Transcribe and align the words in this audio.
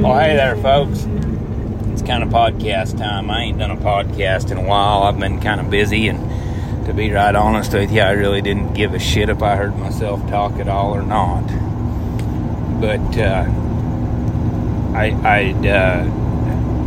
Well, 0.00 0.18
hey 0.18 0.34
there, 0.34 0.56
folks. 0.56 1.06
It's 1.92 2.00
kind 2.00 2.22
of 2.22 2.30
podcast 2.30 2.96
time. 2.96 3.30
I 3.30 3.42
ain't 3.42 3.58
done 3.58 3.70
a 3.70 3.76
podcast 3.76 4.50
in 4.50 4.56
a 4.56 4.62
while. 4.62 5.02
I've 5.02 5.18
been 5.20 5.42
kind 5.42 5.60
of 5.60 5.68
busy, 5.68 6.08
and 6.08 6.86
to 6.86 6.94
be 6.94 7.12
right 7.12 7.34
honest 7.34 7.74
with 7.74 7.92
you, 7.92 8.00
I 8.00 8.12
really 8.12 8.40
didn't 8.40 8.72
give 8.72 8.94
a 8.94 8.98
shit 8.98 9.28
if 9.28 9.42
I 9.42 9.56
heard 9.56 9.76
myself 9.76 10.26
talk 10.30 10.52
at 10.52 10.68
all 10.68 10.94
or 10.94 11.02
not. 11.02 11.42
But 12.80 13.18
uh, 13.18 13.44
I, 14.96 15.10
I'd 15.22 15.66
uh, 15.66 16.04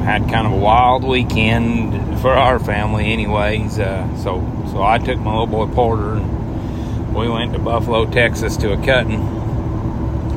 had 0.06 0.28
kind 0.28 0.48
of 0.48 0.54
a 0.54 0.58
wild 0.58 1.04
weekend 1.04 2.20
for 2.20 2.32
our 2.32 2.58
family, 2.58 3.14
anyways. 3.14 3.78
Uh, 3.78 4.08
so, 4.24 4.42
so 4.72 4.82
I 4.82 4.98
took 4.98 5.20
my 5.20 5.30
little 5.30 5.46
boy 5.46 5.68
Porter, 5.68 6.14
and 6.16 7.14
we 7.16 7.30
went 7.30 7.54
to 7.54 7.60
Buffalo, 7.60 8.10
Texas, 8.10 8.58
to 8.58 8.74
a 8.74 8.84
cutting 8.84 9.20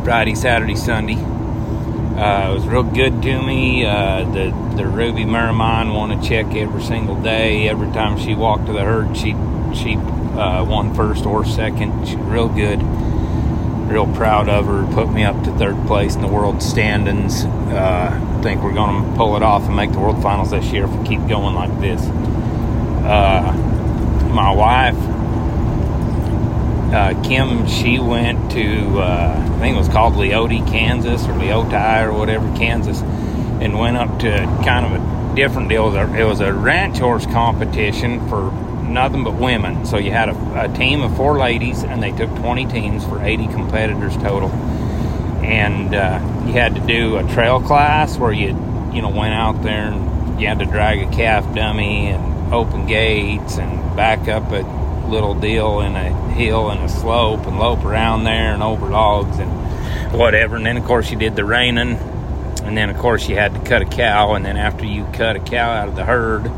Friday, 0.05 0.35
Saturday, 0.35 0.77
Sunday 0.77 1.36
uh, 2.17 2.49
it 2.51 2.55
was 2.55 2.67
real 2.67 2.83
good 2.83 3.23
to 3.23 3.43
me. 3.43 3.85
Uh, 3.85 4.25
the 4.33 4.51
the 4.77 4.87
Ruby 4.87 5.25
Merrimine 5.25 5.95
won 5.95 6.11
a 6.11 6.23
check 6.23 6.47
every 6.55 6.83
single 6.83 7.21
day. 7.21 7.69
Every 7.69 7.91
time 7.93 8.19
she 8.19 8.35
walked 8.35 8.67
to 8.67 8.73
the 8.73 8.83
herd, 8.83 9.17
she 9.17 9.33
she 9.75 9.97
uh, 9.97 10.65
won 10.65 10.95
first 10.95 11.27
or 11.27 11.45
second. 11.45 12.09
She 12.09 12.17
real 12.17 12.49
good. 12.49 12.83
Real 13.91 14.13
proud 14.15 14.49
of 14.49 14.67
her. 14.67 14.87
Put 14.95 15.13
me 15.13 15.25
up 15.25 15.45
to 15.45 15.53
third 15.59 15.77
place 15.87 16.15
in 16.17 16.23
the 16.23 16.29
world 16.29 16.63
standings. 16.63 17.45
Uh, 17.45 18.11
I 18.13 18.43
think 18.43 18.63
we're 18.63 18.73
going 18.73 19.11
to 19.11 19.17
pull 19.17 19.37
it 19.37 19.43
off 19.43 19.63
and 19.63 19.77
make 19.77 19.93
the 19.93 20.01
world 20.01 20.23
finals 20.23 20.51
this 20.51 20.73
year 20.73 20.85
if 20.85 20.91
we 20.91 21.07
keep 21.07 21.21
going 21.29 21.55
like 21.55 21.81
this. 21.81 22.01
Uh, 23.05 23.53
my 24.33 24.51
wife 24.51 24.97
uh, 26.93 27.21
Kim, 27.25 27.67
she 27.67 27.99
went 27.99 28.53
to, 28.53 29.01
uh, 29.01 29.35
I 29.57 29.59
think 29.59 29.77
it 29.77 29.79
was 29.79 29.89
called 29.89 30.15
Leoti, 30.15 30.67
Kansas, 30.69 31.25
or 31.25 31.33
Leoti, 31.33 32.05
or 32.05 32.13
whatever, 32.13 32.47
Kansas, 32.57 33.01
and 33.03 33.79
went 33.79 33.97
up 33.97 34.21
to 34.21 34.37
kind 34.65 34.87
of 34.87 34.93
a 34.93 35.35
different 35.35 35.69
deal. 35.69 35.95
It 35.95 36.25
was 36.25 36.41
a, 36.41 36.53
ranch 36.53 36.99
horse 36.99 37.27
competition 37.27 38.29
for 38.29 38.53
nothing 38.83 39.25
but 39.25 39.35
women. 39.35 39.85
So 39.85 39.99
you 39.99 40.13
had 40.13 40.29
a, 40.29 40.65
a, 40.65 40.77
team 40.77 41.03
of 41.03 41.17
four 41.17 41.39
ladies, 41.39 41.83
and 41.83 42.03
they 42.03 42.13
took 42.13 42.31
20 42.37 42.67
teams 42.67 43.05
for 43.05 43.23
80 43.23 43.49
competitors 43.49 44.17
total. 44.17 44.51
And 45.43 45.95
uh, 45.95 46.21
you 46.47 46.53
had 46.53 46.77
to 46.77 46.81
do 46.81 47.17
a 47.17 47.23
trail 47.35 47.61
class 47.61 48.17
where 48.17 48.33
you, 48.33 48.49
you 48.93 49.03
know, 49.03 49.11
went 49.11 49.35
out 49.35 49.63
there 49.63 49.93
and 49.93 50.41
you 50.41 50.47
had 50.47 50.61
to 50.61 50.67
drag 50.67 51.03
a 51.03 51.11
calf 51.11 51.53
dummy 51.55 52.09
and 52.09 52.55
open 52.55 52.87
gates 52.87 53.59
and 53.59 53.97
back 53.97 54.29
up 54.29 54.51
a 54.53 54.86
little 55.09 55.35
deal 55.35 55.81
in 55.81 55.97
a 55.97 56.11
hill 56.31 56.71
and 56.71 56.83
a 56.83 56.89
slope 56.89 57.47
and 57.47 57.59
lope 57.59 57.85
around 57.85 58.25
there 58.25 58.53
and 58.53 58.63
over 58.63 58.87
logs 58.87 59.39
and 59.39 59.51
whatever. 60.13 60.57
And 60.57 60.67
then, 60.67 60.77
of 60.77 60.85
course, 60.85 61.11
you 61.11 61.19
did 61.19 61.37
the 61.37 61.45
reining. 61.45 61.97
And 62.65 62.77
then, 62.77 62.91
of 62.91 62.99
course, 62.99 63.29
you 63.29 63.37
had 63.37 63.55
to 63.55 63.61
cut 63.61 63.83
a 63.83 63.85
cow. 63.85 64.35
And 64.35 64.45
then, 64.45 64.57
after 64.57 64.85
you 64.85 65.07
cut 65.13 65.37
a 65.37 65.41
cow 65.41 65.71
out 65.71 65.89
of 65.89 65.97
the 65.97 66.05
herd, 66.05 66.51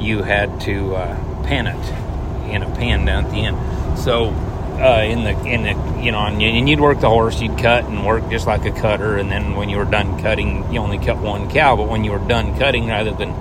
you 0.00 0.22
had 0.22 0.60
to 0.62 0.96
uh, 0.96 1.44
pen 1.44 1.66
it 1.66 2.52
in 2.52 2.62
a 2.62 2.74
pen 2.74 3.04
down 3.04 3.26
at 3.26 3.30
the 3.30 3.44
end. 3.44 3.98
So, 3.98 4.26
uh, 4.80 5.02
in 5.04 5.22
the 5.22 5.30
in 5.46 5.62
the 5.62 6.02
you 6.02 6.10
know, 6.10 6.18
and 6.18 6.68
you'd 6.68 6.80
work 6.80 7.00
the 7.00 7.08
horse, 7.08 7.40
you'd 7.40 7.58
cut 7.58 7.84
and 7.84 8.04
work 8.04 8.28
just 8.30 8.46
like 8.46 8.64
a 8.64 8.72
cutter. 8.72 9.16
And 9.16 9.30
then, 9.30 9.54
when 9.54 9.68
you 9.68 9.78
were 9.78 9.84
done 9.84 10.20
cutting, 10.20 10.72
you 10.72 10.80
only 10.80 10.98
cut 10.98 11.18
one 11.18 11.50
cow. 11.50 11.76
But 11.76 11.88
when 11.88 12.04
you 12.04 12.10
were 12.10 12.26
done 12.26 12.58
cutting, 12.58 12.88
rather 12.88 13.12
than 13.12 13.32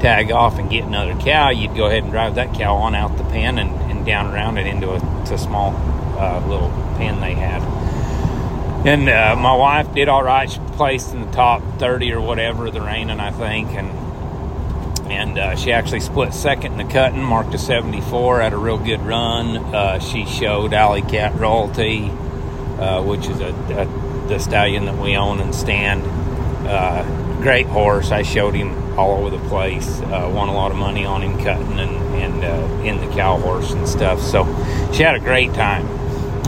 tag 0.00 0.30
off 0.32 0.58
and 0.58 0.70
get 0.70 0.84
another 0.84 1.14
cow, 1.20 1.50
you'd 1.50 1.76
go 1.76 1.86
ahead 1.86 2.02
and 2.02 2.12
drive 2.12 2.36
that 2.36 2.54
cow 2.54 2.74
on 2.76 2.94
out 2.94 3.16
the 3.18 3.24
pen 3.24 3.58
and, 3.58 3.70
and 4.00 4.06
down 4.06 4.32
around 4.32 4.56
it 4.56 4.66
into 4.66 4.90
a, 4.90 5.38
small 5.38 5.74
uh, 6.18 6.44
little 6.48 6.70
pen 6.96 7.20
they 7.20 7.34
had. 7.34 7.62
And 8.84 9.08
uh, 9.08 9.36
my 9.36 9.54
wife 9.54 9.94
did 9.94 10.08
all 10.08 10.24
right. 10.24 10.50
She 10.50 10.58
placed 10.72 11.12
in 11.12 11.20
the 11.20 11.30
top 11.30 11.62
30 11.78 12.14
or 12.14 12.20
whatever 12.20 12.66
of 12.66 12.74
the 12.74 12.80
reining, 12.80 13.20
I 13.20 13.30
think. 13.30 13.68
And 13.70 13.90
and 15.10 15.38
uh, 15.38 15.56
she 15.56 15.72
actually 15.72 16.00
split 16.00 16.32
second 16.32 16.80
in 16.80 16.86
the 16.86 16.92
cutting, 16.92 17.22
marked 17.22 17.52
a 17.52 17.58
74, 17.58 18.40
had 18.40 18.52
a 18.52 18.56
real 18.56 18.78
good 18.78 19.00
run. 19.00 19.56
Uh, 19.56 19.98
she 19.98 20.24
showed 20.24 20.72
Alley 20.72 21.02
Cat 21.02 21.34
Royalty, 21.38 22.08
uh, 22.78 23.02
which 23.02 23.26
is 23.26 23.40
a, 23.40 23.48
a, 23.48 24.28
the 24.28 24.38
stallion 24.38 24.86
that 24.86 24.96
we 24.98 25.16
own 25.16 25.40
and 25.40 25.54
stand. 25.54 26.02
Uh, 26.66 27.02
great 27.42 27.66
horse. 27.66 28.12
I 28.12 28.22
showed 28.22 28.54
him 28.54 28.89
all 29.00 29.18
over 29.18 29.30
the 29.36 29.48
place. 29.48 30.00
Uh, 30.00 30.30
won 30.34 30.48
a 30.48 30.54
lot 30.54 30.70
of 30.70 30.76
money 30.76 31.04
on 31.04 31.22
him 31.22 31.38
cutting 31.42 31.78
and, 31.78 31.96
and 32.16 32.44
uh, 32.44 32.82
in 32.84 33.00
the 33.00 33.14
cow 33.14 33.38
horse 33.38 33.72
and 33.72 33.88
stuff. 33.88 34.20
So 34.20 34.44
she 34.92 35.02
had 35.02 35.14
a 35.14 35.20
great 35.20 35.54
time. 35.54 35.86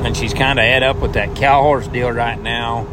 And 0.04 0.16
she's 0.16 0.34
kind 0.34 0.58
of 0.58 0.64
head 0.64 0.82
up 0.82 0.96
with 0.96 1.14
that 1.14 1.36
cow 1.36 1.62
horse 1.62 1.86
deal 1.86 2.10
right 2.10 2.40
now. 2.40 2.86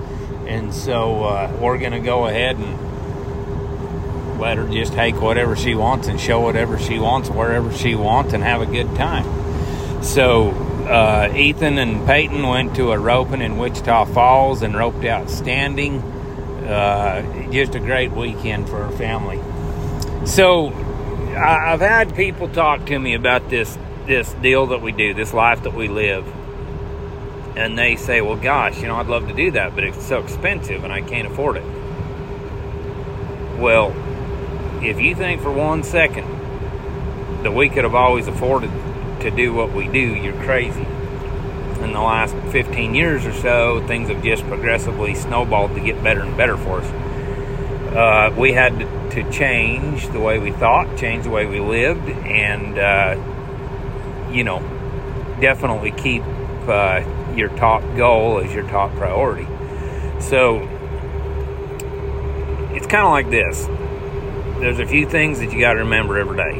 And 0.47 0.73
so 0.73 1.23
uh, 1.23 1.57
we're 1.59 1.77
going 1.77 1.91
to 1.91 1.99
go 1.99 2.27
ahead 2.27 2.57
and 2.57 4.39
let 4.39 4.57
her 4.57 4.67
just 4.67 4.93
take 4.93 5.19
whatever 5.21 5.55
she 5.55 5.75
wants 5.75 6.07
and 6.07 6.19
show 6.19 6.39
whatever 6.39 6.79
she 6.79 6.97
wants 6.97 7.29
wherever 7.29 7.73
she 7.73 7.95
wants 7.95 8.33
and 8.33 8.43
have 8.43 8.61
a 8.61 8.65
good 8.65 8.95
time. 8.95 10.03
So 10.03 10.51
uh, 10.87 11.33
Ethan 11.35 11.77
and 11.77 12.05
Peyton 12.07 12.47
went 12.47 12.75
to 12.77 12.91
a 12.91 12.97
roping 12.97 13.41
in 13.41 13.57
Wichita 13.57 14.05
Falls 14.05 14.61
and 14.61 14.75
roped 14.75 15.03
outstanding. 15.03 16.01
Uh, 16.01 17.51
just 17.51 17.75
a 17.75 17.79
great 17.79 18.11
weekend 18.11 18.69
for 18.69 18.83
our 18.83 18.91
family. 18.91 19.39
So 20.29 20.67
I've 21.35 21.79
had 21.79 22.15
people 22.15 22.49
talk 22.49 22.85
to 22.85 22.99
me 22.99 23.15
about 23.15 23.49
this 23.49 23.75
this 24.05 24.31
deal 24.33 24.67
that 24.67 24.79
we 24.79 24.91
do, 24.91 25.15
this 25.15 25.33
life 25.33 25.63
that 25.63 25.73
we 25.73 25.87
live, 25.87 26.23
and 27.57 27.75
they 27.75 27.95
say, 27.95 28.21
"Well, 28.21 28.35
gosh, 28.35 28.79
you 28.79 28.87
know, 28.87 28.97
I'd 28.97 29.07
love 29.07 29.27
to 29.27 29.33
do 29.33 29.49
that, 29.51 29.73
but 29.73 29.83
it's 29.83 30.05
so 30.05 30.19
expensive, 30.19 30.83
and 30.83 30.93
I 30.93 31.01
can't 31.01 31.27
afford 31.27 31.57
it." 31.57 31.63
Well, 33.57 33.91
if 34.83 35.01
you 35.01 35.15
think 35.15 35.41
for 35.41 35.51
one 35.51 35.81
second 35.81 36.27
that 37.41 37.51
we 37.51 37.67
could 37.67 37.83
have 37.83 37.95
always 37.95 38.27
afforded 38.27 38.71
to 39.21 39.31
do 39.31 39.51
what 39.51 39.73
we 39.73 39.87
do, 39.87 39.99
you're 39.99 40.43
crazy. 40.43 40.85
In 41.81 41.91
the 41.91 42.01
last 42.01 42.35
15 42.51 42.93
years 42.93 43.25
or 43.25 43.33
so, 43.33 43.83
things 43.87 44.09
have 44.09 44.23
just 44.23 44.43
progressively 44.43 45.15
snowballed 45.15 45.73
to 45.73 45.79
get 45.79 46.03
better 46.03 46.21
and 46.21 46.37
better 46.37 46.55
for 46.55 46.81
us. 46.81 47.95
Uh, 47.95 48.31
we 48.37 48.53
had 48.53 48.87
to 49.11 49.31
change 49.31 50.07
the 50.09 50.19
way 50.19 50.39
we 50.39 50.51
thought, 50.51 50.97
change 50.97 51.23
the 51.23 51.29
way 51.29 51.45
we 51.45 51.59
lived, 51.59 52.07
and 52.09 52.77
uh, 52.77 54.29
you 54.31 54.43
know, 54.43 54.59
definitely 55.41 55.91
keep 55.91 56.23
uh, 56.67 57.03
your 57.35 57.49
top 57.49 57.81
goal 57.95 58.39
as 58.39 58.53
your 58.53 58.67
top 58.67 58.91
priority. 58.93 59.47
So 60.21 60.57
it's 62.75 62.87
kind 62.87 63.05
of 63.05 63.11
like 63.11 63.29
this. 63.29 63.65
There's 64.59 64.79
a 64.79 64.85
few 64.85 65.09
things 65.09 65.39
that 65.39 65.51
you 65.51 65.59
got 65.59 65.73
to 65.73 65.79
remember 65.79 66.17
every 66.17 66.37
day. 66.37 66.59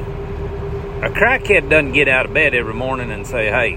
A 1.06 1.09
crackhead 1.09 1.70
doesn't 1.70 1.94
get 1.94 2.08
out 2.08 2.26
of 2.26 2.34
bed 2.34 2.54
every 2.54 2.74
morning 2.74 3.12
and 3.12 3.26
say, 3.26 3.48
"Hey, 3.48 3.76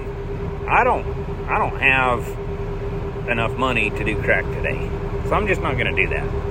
I 0.67 0.85
don't, 0.85 1.07
I 1.49 1.59
don't 1.59 1.81
have 1.81 3.29
enough 3.29 3.57
money 3.57 3.91
to 3.91 4.05
do 4.05 4.21
crack 4.23 4.45
today, 4.45 4.89
so 5.27 5.35
I'm 5.35 5.47
just 5.47 5.61
not 5.61 5.77
going 5.77 5.95
to 5.95 6.07
do 6.07 6.09
that." 6.09 6.42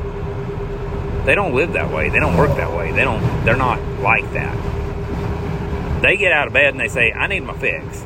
They 1.26 1.36
don't 1.36 1.54
live 1.54 1.74
that 1.74 1.92
way. 1.92 2.10
They 2.10 2.20
don't 2.20 2.38
work 2.38 2.56
that 2.58 2.76
way. 2.76 2.92
They 2.92 3.04
don't. 3.04 3.22
They're 3.46 3.56
not 3.56 3.80
like 4.00 4.32
that. 4.34 6.02
They 6.02 6.18
get 6.18 6.32
out 6.32 6.48
of 6.48 6.54
bed 6.54 6.74
and 6.74 6.80
they 6.80 6.88
say, 6.88 7.12
"I 7.12 7.28
need 7.28 7.42
my 7.42 7.58
fix." 7.58 8.06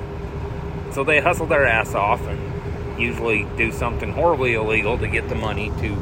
So 0.92 1.03
they 1.03 1.22
hustle 1.22 1.46
their 1.46 1.66
ass 1.66 1.94
off 1.96 2.22
and 2.28 3.00
usually 3.00 3.46
do 3.58 3.72
something 3.72 4.12
horribly 4.12 4.54
illegal 4.54 4.98
to 4.98 5.08
get 5.08 5.28
the 5.30 5.36
money 5.36 5.72
to 5.80 5.94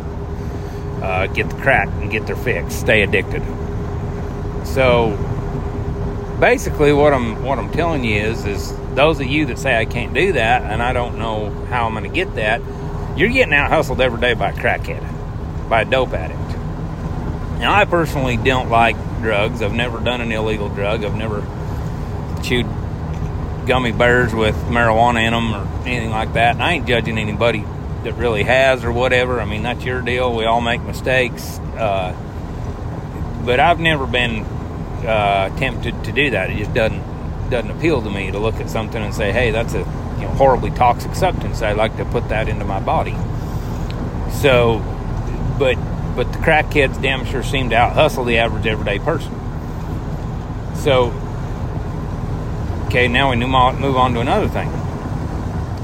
uh, 1.04 1.28
get 1.28 1.50
the 1.50 1.56
crack 1.58 1.90
and 2.02 2.10
get 2.10 2.26
their 2.26 2.36
fix, 2.36 2.74
stay 2.74 3.02
addicted. 3.02 3.44
So 4.66 5.18
basically, 6.40 6.94
what 6.94 7.14
I'm 7.14 7.44
what 7.44 7.60
I'm 7.60 7.72
telling 7.72 8.04
you 8.04 8.22
is 8.22 8.46
is 8.46 8.74
those 8.96 9.20
of 9.20 9.28
you 9.28 9.46
that 9.48 9.60
say 9.60 9.78
I 9.78 9.86
can't 9.86 10.14
do 10.14 10.34
that 10.34 10.64
and 10.64 10.82
I 10.82 10.94
don't 10.94 11.18
know 11.18 11.50
how 11.66 11.86
I'm 11.86 11.94
going 11.94 12.04
to 12.04 12.10
get 12.10 12.36
that, 12.36 12.62
you're 13.18 13.30
getting 13.30 13.54
out 13.54 13.70
hustled 13.70 14.02
every 14.02 14.22
day 14.22 14.34
by 14.34 14.52
a 14.52 14.54
crackhead, 14.54 15.70
by 15.70 15.82
a 15.82 15.86
dope 15.86 16.14
addict. 16.14 16.43
Now, 17.64 17.74
I 17.76 17.86
personally 17.86 18.36
don't 18.36 18.70
like 18.70 18.98
drugs. 19.22 19.62
I've 19.62 19.72
never 19.72 20.02
done 20.02 20.20
an 20.20 20.34
illegal 20.34 20.68
drug. 20.68 21.06
I've 21.06 21.16
never 21.16 21.40
chewed 22.44 22.66
gummy 23.66 23.94
bears 23.94 24.34
with 24.34 24.54
marijuana 24.66 25.26
in 25.26 25.32
them 25.32 25.56
or 25.56 25.88
anything 25.88 26.10
like 26.10 26.34
that. 26.34 26.56
And 26.56 26.62
I 26.62 26.74
ain't 26.74 26.88
judging 26.90 27.18
anybody 27.18 27.64
that 28.04 28.16
really 28.16 28.44
has 28.44 28.84
or 28.84 28.92
whatever. 28.92 29.40
I 29.40 29.46
mean, 29.46 29.64
that's 29.64 29.86
your 29.86 30.02
deal. 30.02 30.36
We 30.36 30.44
all 30.44 30.60
make 30.60 30.82
mistakes. 30.82 31.60
Uh, 31.78 32.14
but 33.46 33.62
I've 33.62 33.80
never 33.80 34.08
been 34.08 34.42
uh, 35.06 35.58
tempted 35.58 36.04
to 36.04 36.12
do 36.12 36.32
that. 36.32 36.50
It 36.50 36.58
just 36.58 36.74
doesn't 36.74 37.14
doesn't 37.50 37.72
appeal 37.72 38.02
to 38.02 38.10
me 38.10 38.30
to 38.30 38.40
look 38.40 38.56
at 38.56 38.70
something 38.70 39.02
and 39.02 39.16
say, 39.16 39.32
"Hey, 39.32 39.52
that's 39.52 39.74
a 39.74 39.80
you 39.80 40.24
know, 40.24 40.34
horribly 40.36 40.72
toxic 40.72 41.16
substance. 41.16 41.62
I'd 41.62 41.78
like 41.78 41.96
to 41.96 42.04
put 42.04 42.28
that 42.28 42.50
into 42.50 42.66
my 42.66 42.82
body." 42.82 43.16
So, 44.42 44.80
but 45.58 45.78
but 46.16 46.32
the 46.32 46.40
crackheads 46.40 47.02
damn 47.02 47.26
sure 47.26 47.44
seem 47.44 47.70
to 47.72 47.76
out 47.76 47.94
hustle 47.94 48.24
the 48.24 48.38
average 48.38 48.66
everyday 48.66 49.00
person. 49.00 49.34
So, 50.76 51.12
okay, 52.88 53.08
now 53.08 53.32
we 53.32 53.36
move 53.36 53.96
on 53.96 54.14
to 54.14 54.20
another 54.20 54.48
thing. 54.48 54.70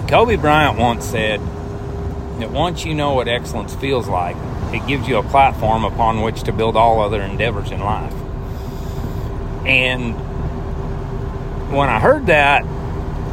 Kobe 0.08 0.36
Bryant 0.36 0.78
once 0.78 1.06
said 1.06 1.40
that 2.40 2.52
once 2.52 2.86
you 2.86 2.94
know 2.94 3.14
what 3.14 3.28
excellence 3.28 3.76
feels 3.76 4.08
like, 4.08 4.36
it 4.74 4.86
gives 4.88 5.08
you 5.08 5.18
a 5.18 5.24
platform 5.24 5.84
upon 5.84 6.22
which 6.22 6.44
to 6.44 6.52
build 6.52 6.76
all 6.76 7.02
other 7.02 7.22
endeavors 7.22 7.72
in 7.72 7.80
life. 7.80 8.14
And 9.66 10.14
when 11.72 11.90
I 11.90 12.00
heard 12.00 12.28
that, 12.28 12.64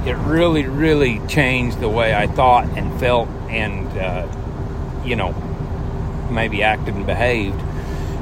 it 0.07 0.17
really, 0.19 0.67
really 0.67 1.21
changed 1.27 1.81
the 1.81 1.89
way 1.89 2.15
I 2.15 2.27
thought 2.27 2.67
and 2.77 2.99
felt 3.01 3.29
and, 3.49 3.87
uh, 3.99 5.03
you 5.05 5.17
know, 5.17 5.33
maybe 6.31 6.63
acted 6.63 6.95
and 6.95 7.07
behaved. 7.07 7.61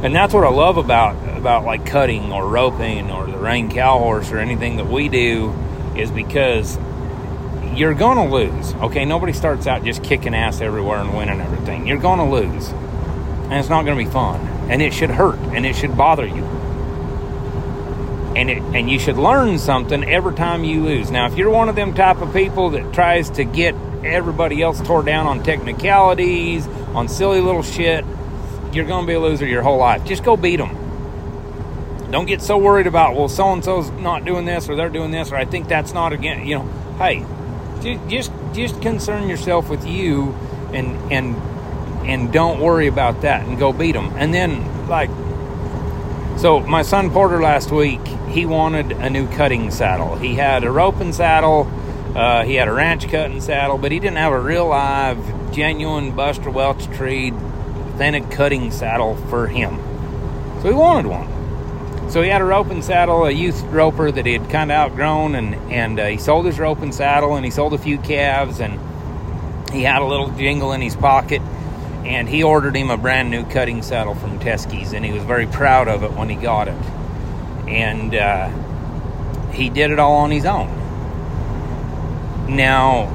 And 0.04 0.14
that's 0.14 0.34
what 0.34 0.44
I 0.44 0.50
love 0.50 0.76
about 0.76 1.16
about 1.36 1.64
like 1.64 1.86
cutting 1.86 2.32
or 2.32 2.48
roping 2.48 3.10
or 3.10 3.26
the 3.26 3.38
rein 3.38 3.70
cow 3.70 3.98
horse 3.98 4.30
or 4.32 4.38
anything 4.38 4.76
that 4.76 4.86
we 4.86 5.08
do 5.08 5.54
is 5.96 6.10
because 6.10 6.78
you're 7.74 7.94
to 8.16 8.34
lose. 8.34 8.74
Okay, 8.74 9.04
nobody 9.04 9.32
starts 9.32 9.66
out 9.66 9.84
just 9.84 10.02
kicking 10.02 10.34
ass 10.34 10.60
everywhere 10.60 10.98
and 10.98 11.16
winning 11.16 11.40
everything. 11.40 11.86
You're 11.86 12.00
to 12.18 12.24
lose. 12.24 12.68
And 12.68 13.54
it's 13.54 13.68
not 13.68 13.84
to 13.96 14.04
be 14.04 14.10
fun. 14.10 14.40
And 14.70 14.80
it 14.80 14.92
should 14.92 15.10
hurt 15.10 15.38
and 15.38 15.66
it 15.66 15.74
should 15.74 15.96
bother 15.96 16.26
you. 16.26 16.44
And 18.36 18.50
it 18.50 18.62
and 18.62 18.90
you 18.90 18.98
should 18.98 19.16
learn 19.16 19.58
something 19.58 20.02
every 20.04 20.34
time 20.34 20.64
you 20.64 20.82
lose. 20.82 21.10
Now, 21.10 21.26
if 21.26 21.36
you're 21.36 21.50
one 21.50 21.68
of 21.68 21.76
them 21.76 21.94
type 21.94 22.20
of 22.20 22.32
people 22.32 22.70
that 22.70 22.92
tries 22.92 23.30
to 23.30 23.44
get 23.44 23.74
everybody 24.04 24.60
else 24.60 24.80
tore 24.80 25.02
down 25.02 25.26
on 25.26 25.42
technicalities, 25.42 26.66
on 26.94 27.08
silly 27.08 27.40
little 27.40 27.62
shit, 27.62 28.04
you're 28.72 28.86
going 28.86 29.04
to 29.04 29.06
be 29.06 29.14
a 29.14 29.20
loser 29.20 29.46
your 29.46 29.62
whole 29.62 29.78
life. 29.78 30.04
Just 30.04 30.24
go 30.24 30.36
beat 30.36 30.56
them. 30.56 30.80
Don't 32.10 32.26
get 32.26 32.42
so 32.42 32.58
worried 32.58 32.86
about, 32.86 33.16
well, 33.16 33.28
so 33.28 33.52
and 33.52 33.64
so's 33.64 33.90
not 33.90 34.24
doing 34.24 34.44
this 34.44 34.68
or 34.68 34.76
they're 34.76 34.88
doing 34.88 35.10
this 35.10 35.32
or 35.32 35.36
I 35.36 35.44
think 35.44 35.68
that's 35.68 35.92
not 35.92 36.12
again. 36.12 36.46
You 36.46 36.58
know, 36.58 36.68
hey, 36.98 37.24
just 38.08 38.32
just 38.52 38.80
concern 38.80 39.28
yourself 39.28 39.68
with 39.68 39.86
you 39.86 40.32
and 40.72 41.12
and 41.12 41.36
and 42.06 42.32
don't 42.32 42.60
worry 42.60 42.86
about 42.86 43.22
that 43.22 43.46
and 43.46 43.58
go 43.58 43.72
beat 43.72 43.92
them. 43.92 44.12
And 44.16 44.32
then 44.32 44.88
like 44.88 45.10
so 46.38 46.60
my 46.60 46.82
son 46.82 47.10
Porter 47.10 47.40
last 47.40 47.70
week, 47.70 48.04
he 48.28 48.46
wanted 48.46 48.92
a 48.92 49.10
new 49.10 49.28
cutting 49.32 49.70
saddle. 49.70 50.16
He 50.16 50.34
had 50.34 50.64
a 50.64 50.70
roping 50.70 51.12
saddle, 51.12 51.70
uh, 52.14 52.44
he 52.44 52.54
had 52.54 52.68
a 52.68 52.72
ranch 52.72 53.08
cutting 53.08 53.40
saddle, 53.40 53.78
but 53.78 53.90
he 53.90 53.98
didn't 53.98 54.18
have 54.18 54.32
a 54.32 54.40
real 54.40 54.68
live, 54.68 55.52
genuine 55.52 56.14
Buster 56.14 56.50
Welch 56.50 56.86
tree 56.96 57.32
authentic 57.94 58.30
cutting 58.30 58.70
saddle 58.70 59.16
for 59.28 59.46
him. 59.46 59.78
So 60.62 60.68
he 60.68 60.74
wanted 60.74 61.06
one. 61.06 62.10
So 62.10 62.22
he 62.22 62.28
had 62.28 62.40
a 62.40 62.44
roping 62.44 62.82
saddle, 62.82 63.24
a 63.24 63.30
youth 63.30 63.60
roper 63.64 64.10
that 64.10 64.26
he 64.26 64.34
had 64.34 64.48
kind 64.50 64.70
of 64.70 64.76
outgrown, 64.76 65.34
and 65.34 65.54
and 65.72 65.98
uh, 65.98 66.06
he 66.06 66.18
sold 66.18 66.46
his 66.46 66.58
roping 66.58 66.92
saddle, 66.92 67.34
and 67.34 67.44
he 67.44 67.50
sold 67.50 67.74
a 67.74 67.78
few 67.78 67.98
calves, 67.98 68.60
and 68.60 68.78
he 69.72 69.82
had 69.82 70.02
a 70.02 70.04
little 70.04 70.28
jingle 70.30 70.72
in 70.72 70.80
his 70.80 70.94
pocket, 70.94 71.42
and 72.04 72.28
he 72.28 72.42
ordered 72.44 72.76
him 72.76 72.90
a 72.90 72.96
brand 72.96 73.30
new 73.30 73.44
cutting 73.44 73.82
saddle 73.82 74.14
from 74.14 74.38
Teskey's, 74.38 74.92
and 74.92 75.04
he 75.04 75.10
was 75.10 75.24
very 75.24 75.46
proud 75.46 75.88
of 75.88 76.04
it 76.04 76.12
when 76.12 76.28
he 76.28 76.36
got 76.36 76.68
it, 76.68 76.74
and 77.66 78.14
uh, 78.14 78.48
he 79.50 79.68
did 79.68 79.90
it 79.90 79.98
all 79.98 80.18
on 80.18 80.30
his 80.30 80.44
own. 80.44 80.83
Now 82.48 83.08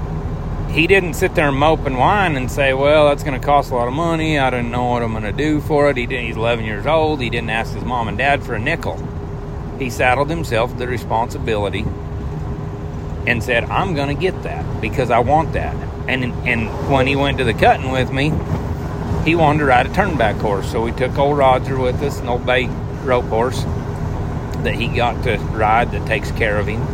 he 0.71 0.87
didn't 0.87 1.13
sit 1.15 1.35
there 1.35 1.47
and 1.47 1.57
mope 1.57 1.85
and 1.85 1.97
whine 1.97 2.35
and 2.35 2.49
say, 2.49 2.73
"Well, 2.73 3.09
that's 3.09 3.23
going 3.23 3.39
to 3.39 3.45
cost 3.45 3.71
a 3.71 3.75
lot 3.75 3.87
of 3.87 3.93
money. 3.93 4.37
I 4.37 4.49
don't 4.49 4.71
know 4.71 4.85
what 4.85 5.01
I'm 5.01 5.11
going 5.11 5.23
to 5.23 5.31
do 5.31 5.61
for 5.61 5.89
it." 5.89 5.97
He 5.97 6.05
didn't. 6.05 6.25
He's 6.27 6.35
11 6.35 6.65
years 6.65 6.85
old. 6.85 7.21
He 7.21 7.29
didn't 7.29 7.49
ask 7.49 7.73
his 7.73 7.83
mom 7.83 8.07
and 8.07 8.17
dad 8.17 8.43
for 8.43 8.53
a 8.53 8.59
nickel. 8.59 9.01
He 9.79 9.89
saddled 9.89 10.29
himself 10.29 10.77
the 10.77 10.87
responsibility 10.87 11.85
and 13.25 13.43
said, 13.43 13.65
"I'm 13.65 13.95
going 13.95 14.15
to 14.15 14.19
get 14.19 14.43
that 14.43 14.81
because 14.81 15.09
I 15.09 15.19
want 15.19 15.53
that." 15.53 15.75
And 16.07 16.23
and 16.45 16.69
when 16.89 17.07
he 17.07 17.15
went 17.15 17.37
to 17.39 17.43
the 17.43 17.53
cutting 17.53 17.91
with 17.91 18.11
me, 18.11 18.31
he 19.25 19.35
wanted 19.35 19.59
to 19.59 19.65
ride 19.65 19.85
a 19.85 19.89
turnback 19.89 20.39
horse, 20.39 20.71
so 20.71 20.81
we 20.81 20.91
took 20.91 21.17
old 21.17 21.37
Roger 21.37 21.77
with 21.77 22.01
us, 22.01 22.19
an 22.19 22.29
old 22.29 22.45
bay 22.45 22.69
rope 23.03 23.25
horse 23.25 23.63
that 24.63 24.75
he 24.75 24.87
got 24.87 25.23
to 25.23 25.37
ride 25.53 25.91
that 25.91 26.05
takes 26.05 26.31
care 26.31 26.57
of 26.57 26.67
him 26.67 26.85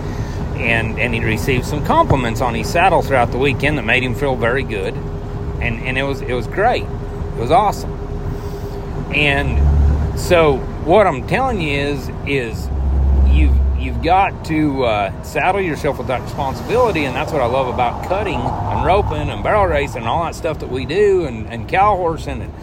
and 0.57 0.97
and 0.99 1.13
he 1.13 1.23
received 1.23 1.65
some 1.65 1.85
compliments 1.85 2.41
on 2.41 2.53
his 2.53 2.69
saddle 2.69 3.01
throughout 3.01 3.31
the 3.31 3.37
weekend 3.37 3.77
that 3.77 3.83
made 3.83 4.03
him 4.03 4.15
feel 4.15 4.35
very 4.35 4.63
good, 4.63 4.93
and 5.61 5.79
and 5.83 5.97
it 5.97 6.03
was 6.03 6.21
it 6.21 6.33
was 6.33 6.47
great, 6.47 6.83
it 6.83 7.39
was 7.39 7.51
awesome, 7.51 7.91
and 9.13 10.19
so 10.19 10.57
what 10.85 11.07
I'm 11.07 11.27
telling 11.27 11.61
you 11.61 11.77
is 11.77 12.09
is 12.25 12.69
you've 13.27 13.55
you've 13.77 14.01
got 14.01 14.45
to 14.45 14.85
uh, 14.85 15.23
saddle 15.23 15.61
yourself 15.61 15.97
with 15.97 16.07
that 16.07 16.21
responsibility, 16.21 17.05
and 17.05 17.15
that's 17.15 17.31
what 17.31 17.41
I 17.41 17.47
love 17.47 17.67
about 17.67 18.07
cutting 18.07 18.39
and 18.39 18.85
roping 18.85 19.29
and 19.29 19.43
barrel 19.43 19.65
racing 19.67 19.97
and 19.97 20.07
all 20.07 20.23
that 20.23 20.35
stuff 20.35 20.59
that 20.59 20.69
we 20.69 20.85
do, 20.85 21.25
and 21.25 21.47
and 21.47 21.67
cow 21.67 21.95
horsing, 21.97 22.41
and 22.41 22.53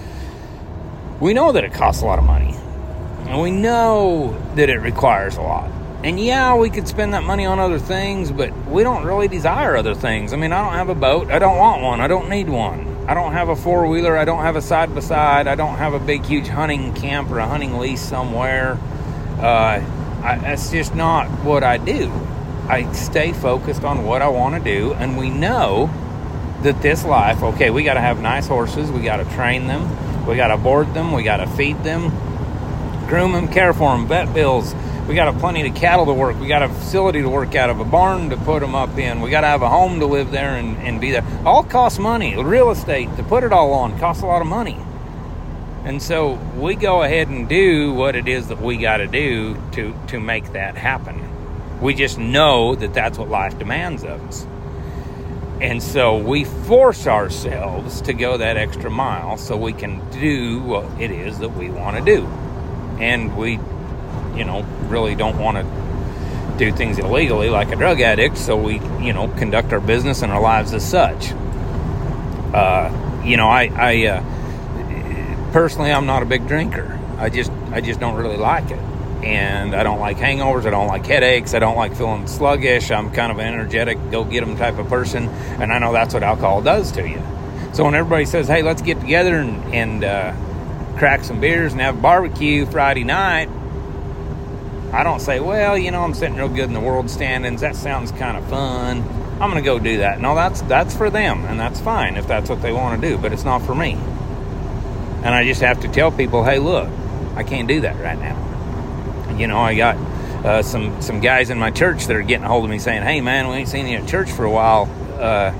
we 1.21 1.35
know 1.35 1.53
that 1.53 1.65
it 1.65 1.73
costs 1.73 2.03
a 2.03 2.07
lot 2.07 2.19
of 2.19 2.25
money, 2.25 2.57
and 3.29 3.41
we 3.41 3.51
know 3.51 4.37
that 4.55 4.71
it 4.71 4.79
requires 4.79 5.37
a 5.37 5.43
lot 5.43 5.71
and 6.05 6.19
yeah, 6.19 6.57
we 6.57 6.69
could 6.69 6.89
spend 6.89 7.15
that 7.15 7.23
money 7.23 7.47
on 7.47 7.61
other 7.61 7.79
things, 7.79 8.33
but 8.33 8.57
we 8.67 8.83
don't 8.83 9.05
really 9.05 9.29
desire 9.29 9.77
other 9.77 9.95
things. 9.95 10.33
I 10.33 10.37
mean, 10.37 10.53
I 10.53 10.61
don't 10.61 10.75
have 10.75 10.89
a 10.89 10.97
boat. 10.97 11.31
I 11.31 11.39
don't 11.39 11.57
want 11.57 11.81
one. 11.81 12.01
I 12.01 12.09
don't 12.09 12.29
need 12.29 12.49
one. 12.49 13.07
I 13.07 13.15
don't 13.15 13.33
have 13.33 13.49
a 13.49 13.55
four 13.55 13.87
wheeler. 13.87 14.17
I 14.17 14.25
don't 14.25 14.43
have 14.43 14.57
a 14.57 14.63
side 14.63 14.95
by 14.95 15.01
side. 15.01 15.47
I 15.47 15.55
don't 15.55 15.77
have 15.77 15.95
a 15.95 16.01
big, 16.01 16.25
huge 16.25 16.49
hunting 16.49 16.93
camp 16.95 17.31
or 17.31 17.39
a 17.39 17.47
hunting 17.47 17.79
lease 17.79 18.01
somewhere. 18.01 18.81
Uh, 19.39 19.81
I, 20.25 20.39
that's 20.43 20.73
just 20.73 20.93
not 20.97 21.29
what 21.45 21.63
I 21.63 21.79
do. 21.79 22.11
I 22.69 22.91
stay 22.93 23.33
focused 23.33 23.85
on 23.85 24.05
what 24.05 24.23
I 24.23 24.29
want 24.29 24.57
to 24.57 24.61
do, 24.61 24.95
and 24.95 25.17
we 25.17 25.31
know 25.31 25.89
that 26.63 26.83
this 26.83 27.05
life, 27.05 27.43
okay, 27.43 27.71
we 27.71 27.85
got 27.85 27.95
to 27.95 28.01
have 28.01 28.21
nice 28.21 28.49
horses. 28.49 28.91
We 28.91 29.03
got 29.03 29.19
to 29.19 29.25
train 29.37 29.69
them. 29.69 30.27
We 30.27 30.35
got 30.35 30.49
to 30.49 30.57
board 30.57 30.95
them. 30.95 31.13
We 31.13 31.23
got 31.23 31.39
to 31.39 31.47
feed 31.47 31.83
them, 31.85 32.11
groom 33.09 33.33
them, 33.33 33.47
care 33.49 33.73
for 33.73 33.97
them, 33.97 34.09
vet 34.09 34.33
bills 34.35 34.75
we 35.13 35.17
got 35.17 35.29
a 35.29 35.39
plenty 35.39 35.69
of 35.69 35.75
cattle 35.75 36.07
to 36.07 36.15
work. 36.15 36.41
We 36.41 36.49
got 36.49 36.63
a 36.63 36.71
facility 36.71 37.21
to 37.21 37.29
work 37.29 37.55
out 37.55 37.69
of, 37.69 37.79
a 37.81 37.85
barn 37.85 38.31
to 38.31 38.37
put 38.39 38.61
them 38.61 38.75
up 38.75 38.97
in. 38.97 39.21
We 39.21 39.29
got 39.29 39.43
to 39.43 39.47
have 39.47 39.61
a 39.61 39.69
home 39.69 40.01
to 40.01 40.07
live 40.07 40.31
there 40.31 40.57
and, 40.57 40.79
and 40.79 41.03
be 41.03 41.11
there. 41.11 41.23
All 41.45 41.63
costs 41.63 41.99
money. 41.99 42.43
Real 42.43 42.71
estate 42.71 43.15
to 43.19 43.23
put 43.23 43.45
it 43.45 43.53
all 43.53 43.75
on 43.75 43.99
costs 43.99 44.23
a 44.23 44.27
lot 44.27 44.41
of 44.41 44.49
money. 44.49 44.79
And 45.85 46.01
so 46.01 46.39
we 46.57 46.77
go 46.77 47.03
ahead 47.03 47.29
and 47.29 47.47
do 47.47 47.93
what 47.93 48.17
it 48.17 48.27
is 48.27 48.49
that 48.49 48.63
we 48.63 48.79
got 48.79 48.97
to 48.97 49.07
do 49.07 49.55
to 49.73 49.95
to 50.09 50.19
make 50.19 50.51
that 50.55 50.79
happen. 50.79 51.21
We 51.83 51.93
just 51.93 52.17
know 52.17 52.75
that 52.75 52.95
that's 52.95 53.19
what 53.19 53.29
life 53.29 53.59
demands 53.59 54.05
of 54.05 54.19
us. 54.23 54.47
And 55.61 55.83
so 55.83 56.17
we 56.17 56.45
force 56.45 57.07
ourselves 57.07 58.01
to 58.01 58.15
go 58.15 58.39
that 58.39 58.57
extra 58.57 58.91
mile 58.91 59.37
so 59.37 59.59
we 59.59 59.75
can 59.75 60.01
do 60.11 60.63
what 60.63 60.87
it 60.99 61.11
is 61.11 61.39
that 61.41 61.51
we 61.51 61.69
want 61.69 61.99
to 61.99 62.03
do. 62.03 62.27
And 62.99 63.37
we 63.37 63.59
you 64.37 64.45
know, 64.45 64.63
really 64.89 65.15
don't 65.15 65.39
want 65.39 65.59
to 65.59 65.83
do 66.59 66.73
things 66.73 66.99
illegally 66.99 67.51
like 67.51 67.73
a 67.73 67.77
drug 67.77 68.01
addict, 68.01 68.37
so 68.37 68.57
we, 68.57 68.75
you 69.01 69.13
know, 69.13 69.29
conduct 69.39 69.73
our 69.73 69.81
business 69.81 70.23
and 70.23 70.33
our 70.33 70.41
lives 70.41 70.73
as 70.75 70.89
such. 70.89 71.33
Uh, 72.53 73.23
you 73.25 73.37
know, 73.37 73.49
I, 73.49 73.71
I 73.75 74.07
uh, 74.07 75.53
personally, 75.53 75.91
I'm 75.91 76.07
not 76.07 76.23
a 76.23 76.27
big 76.27 76.47
drinker. 76.47 76.99
I 77.19 77.31
just, 77.31 77.51
I 77.71 77.81
just 77.81 78.01
don't 78.01 78.17
really 78.17 78.37
like 78.37 78.71
it, 78.71 78.79
and 79.23 79.75
I 79.75 79.83
don't 79.83 80.01
like 80.01 80.19
hangovers. 80.19 80.67
I 80.67 80.71
don't 80.71 80.89
like 80.89 81.07
headaches. 81.07 81.55
I 81.55 81.59
don't 81.59 81.77
like 81.77 81.97
feeling 81.97 82.27
sluggish. 82.27 82.91
I'm 82.91 83.13
kind 83.13 83.33
of 83.33 83.39
an 83.39 83.47
energetic, 83.47 83.99
go 84.11 84.25
get 84.25 84.45
them 84.45 84.57
type 84.57 84.79
of 84.79 84.89
person, 84.89 85.29
and 85.29 85.73
I 85.73 85.79
know 85.79 85.93
that's 85.93 86.15
what 86.15 86.23
alcohol 86.23 86.63
does 86.63 86.93
to 86.93 87.09
you. 87.09 87.23
So 87.73 87.85
when 87.85 87.95
everybody 87.95 88.27
says, 88.27 88.49
"Hey, 88.49 88.63
let's 88.63 88.83
get 88.83 89.01
together 89.01 89.37
and, 89.37 89.75
and 89.75 90.05
uh, 90.05 90.35
crack 90.99 91.25
some 91.25 91.41
beers 91.41 91.73
and 91.73 91.81
have 91.81 91.99
a 91.99 92.01
barbecue 92.01 92.67
Friday 92.67 93.05
night," 93.05 93.49
I 94.93 95.05
don't 95.05 95.21
say, 95.21 95.41
well, 95.41 95.79
you 95.79 95.91
know, 95.91 96.03
I'm 96.03 96.13
sitting 96.13 96.37
real 96.37 96.49
good 96.49 96.65
in 96.65 96.75
the 96.75 96.81
world 96.81 97.09
standings. 97.09 97.63
That 97.63 97.77
sounds 97.77 98.13
kind 98.13 98.37
of 98.37 98.47
fun. 98.49 99.03
I'm 99.41 99.51
going 99.51 99.55
to 99.55 99.63
go 99.63 99.79
do 99.79 99.99
that. 99.99 100.21
No, 100.21 100.35
that's 100.35 100.61
that's 100.63 100.95
for 100.95 101.09
them, 101.09 101.47
and 101.47 101.59
that's 101.59 101.81
fine 101.81 102.17
if 102.17 102.29
that's 102.29 102.51
what 102.51 102.61
they 102.61 102.73
want 102.73 103.01
to 103.01 103.09
do. 103.09 103.17
But 103.17 103.33
it's 103.33 103.45
not 103.45 103.63
for 103.63 103.75
me. 103.75 103.93
And 103.93 105.29
I 105.29 105.45
just 105.45 105.63
have 105.63 105.81
to 105.81 105.89
tell 105.89 106.13
people, 106.13 106.45
hey, 106.45 106.59
look, 106.59 106.91
I 107.35 107.43
can't 107.43 107.67
do 107.67 107.81
that 107.81 107.99
right 108.01 108.19
now. 108.19 109.37
You 109.39 109.47
know, 109.47 109.59
I 109.59 109.75
got 109.75 109.97
uh, 110.45 110.63
some 110.63 111.01
some 111.01 111.21
guys 111.21 111.49
in 111.49 111.59
my 111.59 111.71
church 111.71 112.07
that 112.07 112.17
are 112.17 112.23
getting 112.23 112.45
a 112.45 112.49
hold 112.49 112.65
of 112.65 112.71
me 112.71 112.79
saying, 112.79 113.03
hey, 113.03 113.21
man, 113.21 113.49
we 113.49 113.55
ain't 113.57 113.69
seen 113.69 113.87
you 113.87 113.99
at 113.99 114.07
church 114.07 114.31
for 114.31 114.45
a 114.45 114.51
while. 114.51 114.91
Uh, 115.19 115.55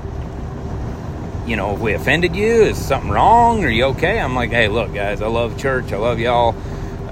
you 1.47 1.55
know, 1.55 1.73
if 1.73 1.79
we 1.79 1.93
offended 1.93 2.35
you, 2.35 2.63
is 2.63 2.77
something 2.77 3.09
wrong? 3.09 3.63
Are 3.65 3.69
you 3.69 3.85
okay? 3.85 4.19
I'm 4.19 4.35
like, 4.35 4.51
hey, 4.51 4.67
look, 4.67 4.93
guys, 4.93 5.21
I 5.21 5.27
love 5.27 5.57
church. 5.57 5.91
I 5.91 5.97
love 5.97 6.19
y'all. 6.19 6.55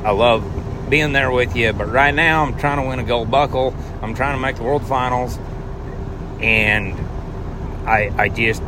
I 0.04 0.12
love 0.12 0.51
being 0.92 1.14
there 1.14 1.32
with 1.32 1.56
you. 1.56 1.74
But 1.74 1.92
right 1.92 2.14
now, 2.14 2.44
I'm 2.46 2.60
trying 2.60 2.80
to 2.84 2.88
win 2.88 3.00
a 3.00 3.04
gold 3.04 3.32
buckle. 3.32 3.74
I'm 4.04 4.14
trying 4.14 4.36
to 4.36 4.42
make 4.42 4.58
the 4.58 4.64
world 4.64 4.86
finals, 4.86 5.40
and 6.42 6.94
I 7.88 8.12
I 8.18 8.30
just 8.30 8.62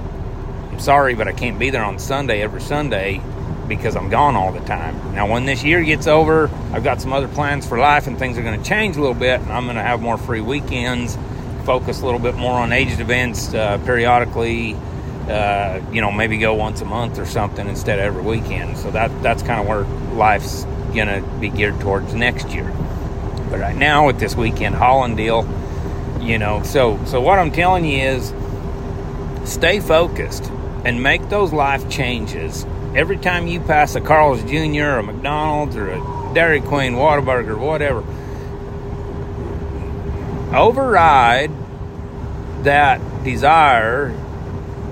I'm 0.72 0.80
sorry, 0.80 1.14
but 1.16 1.28
I 1.28 1.34
can't 1.34 1.60
be 1.60 1.70
there 1.70 1.84
on 1.84 2.00
Sunday 2.00 2.42
every 2.42 2.62
Sunday 2.62 3.22
because 3.68 3.96
I'm 3.96 4.10
gone 4.10 4.36
all 4.36 4.52
the 4.52 4.62
time. 4.62 5.16
Now, 5.16 5.32
when 5.32 5.46
this 5.46 5.64
year 5.64 5.84
gets 5.84 6.08
over, 6.08 6.50
I've 6.74 6.84
got 6.84 7.02
some 7.02 7.14
other 7.14 7.28
plans 7.30 7.68
for 7.68 7.78
life, 7.78 8.08
and 8.08 8.18
things 8.20 8.38
are 8.38 8.44
going 8.44 8.62
to 8.62 8.70
change 8.70 8.98
a 8.98 9.02
little 9.02 9.16
bit, 9.16 9.40
and 9.42 9.52
I'm 9.52 9.66
going 9.66 9.78
to 9.78 9.84
have 9.84 10.02
more 10.02 10.18
free 10.18 10.42
weekends. 10.42 11.18
Focus 11.66 12.02
a 12.02 12.06
little 12.06 12.20
bit 12.20 12.36
more 12.36 12.60
on 12.60 12.74
aged 12.74 13.00
events 13.00 13.54
uh, 13.54 13.78
periodically. 13.86 14.76
uh, 15.30 15.80
you 15.92 16.02
know, 16.02 16.12
maybe 16.12 16.38
go 16.38 16.54
once 16.54 16.82
a 16.82 16.86
month 16.86 17.18
or 17.20 17.26
something 17.26 17.68
instead 17.68 18.00
of 18.00 18.06
every 18.06 18.22
weekend. 18.24 18.78
So 18.78 18.92
that 18.92 19.10
that's 19.24 19.44
kind 19.44 19.62
of 19.62 19.68
where 19.68 19.84
life's 20.16 20.66
gonna 20.94 21.22
be 21.40 21.50
geared 21.50 21.80
towards 21.80 22.14
next 22.14 22.50
year. 22.50 22.72
But 23.50 23.60
right 23.60 23.76
now 23.76 24.08
with 24.08 24.20
this 24.20 24.36
weekend 24.36 24.76
Holland 24.76 25.18
deal, 25.18 25.48
you 26.22 26.38
know, 26.38 26.64
so 26.64 27.04
so 27.06 27.22
what 27.22 27.40
I'm 27.40 27.52
telling 27.52 27.86
you 27.86 28.00
is 28.00 28.34
stay 29.44 29.80
focused 29.80 30.50
and 30.86 31.02
make 31.02 31.30
those 31.30 31.54
life 31.54 31.90
changes. 31.90 32.66
Every 32.96 33.18
time 33.18 33.48
you 33.48 33.60
pass 33.60 33.96
a 33.96 34.02
Carl's 34.02 34.44
Jr. 34.44 34.84
or 34.84 34.98
a 35.00 35.04
McDonald's 35.04 35.76
or 35.76 35.90
a 35.90 36.32
Dairy 36.34 36.62
Queen, 36.62 36.94
Whataburger, 36.94 37.58
whatever, 37.58 38.04
override 40.56 41.52
that 42.64 43.02
desire 43.24 44.10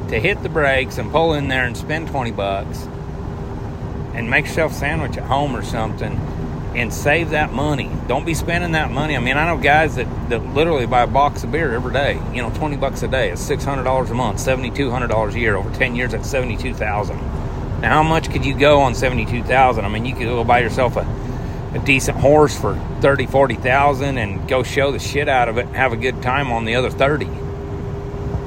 to 0.09 0.19
hit 0.19 0.41
the 0.43 0.49
brakes 0.49 0.97
and 0.97 1.11
pull 1.11 1.33
in 1.33 1.47
there 1.47 1.65
and 1.65 1.77
spend 1.77 2.07
20 2.07 2.31
bucks 2.31 2.87
and 4.13 4.29
make 4.29 4.45
yourself 4.45 4.71
a 4.71 4.75
sandwich 4.75 5.17
at 5.17 5.23
home 5.23 5.55
or 5.55 5.63
something 5.63 6.15
and 6.75 6.93
save 6.93 7.31
that 7.31 7.51
money. 7.51 7.89
Don't 8.07 8.25
be 8.25 8.33
spending 8.33 8.71
that 8.73 8.91
money. 8.91 9.17
I 9.17 9.19
mean, 9.19 9.35
I 9.35 9.45
know 9.45 9.61
guys 9.61 9.95
that, 9.95 10.07
that 10.29 10.45
literally 10.53 10.85
buy 10.85 11.01
a 11.01 11.07
box 11.07 11.43
of 11.43 11.51
beer 11.51 11.73
every 11.73 11.91
day. 11.91 12.21
You 12.33 12.41
know, 12.41 12.49
20 12.51 12.77
bucks 12.77 13.03
a 13.03 13.07
day. 13.09 13.29
It's 13.29 13.47
$600 13.47 14.09
a 14.09 14.13
month, 14.13 14.37
$7,200 14.37 15.33
a 15.33 15.39
year. 15.39 15.57
Over 15.57 15.69
10 15.73 15.95
years, 15.95 16.11
that's 16.11 16.29
72000 16.29 17.17
Now, 17.81 17.95
how 17.95 18.03
much 18.03 18.31
could 18.31 18.45
you 18.45 18.57
go 18.57 18.79
on 18.81 18.95
72000 18.95 19.83
I 19.83 19.87
mean, 19.89 20.05
you 20.05 20.15
could 20.15 20.27
go 20.27 20.43
buy 20.45 20.59
yourself 20.59 20.95
a, 20.95 21.01
a 21.73 21.79
decent 21.79 22.17
horse 22.17 22.57
for 22.57 22.75
30 23.01 23.25
40000 23.25 24.17
and 24.17 24.47
go 24.47 24.63
show 24.63 24.91
the 24.91 24.99
shit 24.99 25.27
out 25.27 25.49
of 25.49 25.57
it 25.57 25.65
and 25.65 25.75
have 25.75 25.91
a 25.91 25.97
good 25.97 26.21
time 26.21 26.51
on 26.51 26.63
the 26.63 26.75
other 26.75 26.89
30 26.89 27.25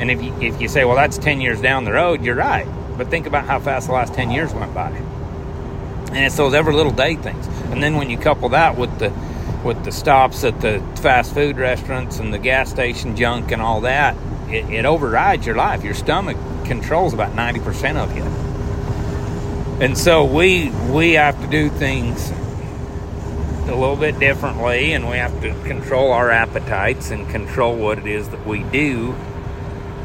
and 0.00 0.10
if 0.10 0.22
you, 0.22 0.34
if 0.40 0.60
you 0.60 0.68
say, 0.68 0.84
well, 0.84 0.96
that's 0.96 1.18
10 1.18 1.40
years 1.40 1.60
down 1.60 1.84
the 1.84 1.92
road, 1.92 2.22
you're 2.22 2.34
right. 2.34 2.66
But 2.98 3.08
think 3.08 3.26
about 3.26 3.46
how 3.46 3.60
fast 3.60 3.86
the 3.86 3.92
last 3.92 4.12
10 4.12 4.30
years 4.30 4.52
went 4.52 4.74
by. 4.74 4.90
And 6.14 6.24
it's 6.24 6.36
those 6.36 6.54
every 6.54 6.74
little 6.74 6.92
day 6.92 7.16
things. 7.16 7.46
And 7.72 7.82
then 7.82 7.96
when 7.96 8.08
you 8.08 8.16
couple 8.16 8.50
that 8.50 8.76
with 8.76 8.98
the 9.00 9.12
with 9.64 9.82
the 9.84 9.90
stops 9.90 10.44
at 10.44 10.60
the 10.60 10.80
fast 11.00 11.34
food 11.34 11.56
restaurants 11.56 12.18
and 12.18 12.32
the 12.32 12.38
gas 12.38 12.70
station 12.70 13.16
junk 13.16 13.50
and 13.50 13.60
all 13.60 13.80
that, 13.80 14.14
it, 14.48 14.68
it 14.70 14.84
overrides 14.84 15.44
your 15.44 15.56
life. 15.56 15.82
Your 15.82 15.94
stomach 15.94 16.36
controls 16.66 17.14
about 17.14 17.32
90% 17.32 17.96
of 17.96 18.14
you. 18.14 18.22
And 19.84 19.98
so 19.98 20.24
we 20.24 20.70
we 20.70 21.14
have 21.14 21.40
to 21.40 21.48
do 21.48 21.68
things 21.68 22.30
a 23.66 23.74
little 23.74 23.96
bit 23.96 24.20
differently 24.20 24.92
and 24.92 25.08
we 25.08 25.16
have 25.16 25.40
to 25.40 25.52
control 25.64 26.12
our 26.12 26.30
appetites 26.30 27.10
and 27.10 27.28
control 27.30 27.74
what 27.74 27.98
it 27.98 28.06
is 28.06 28.28
that 28.28 28.46
we 28.46 28.62
do 28.62 29.16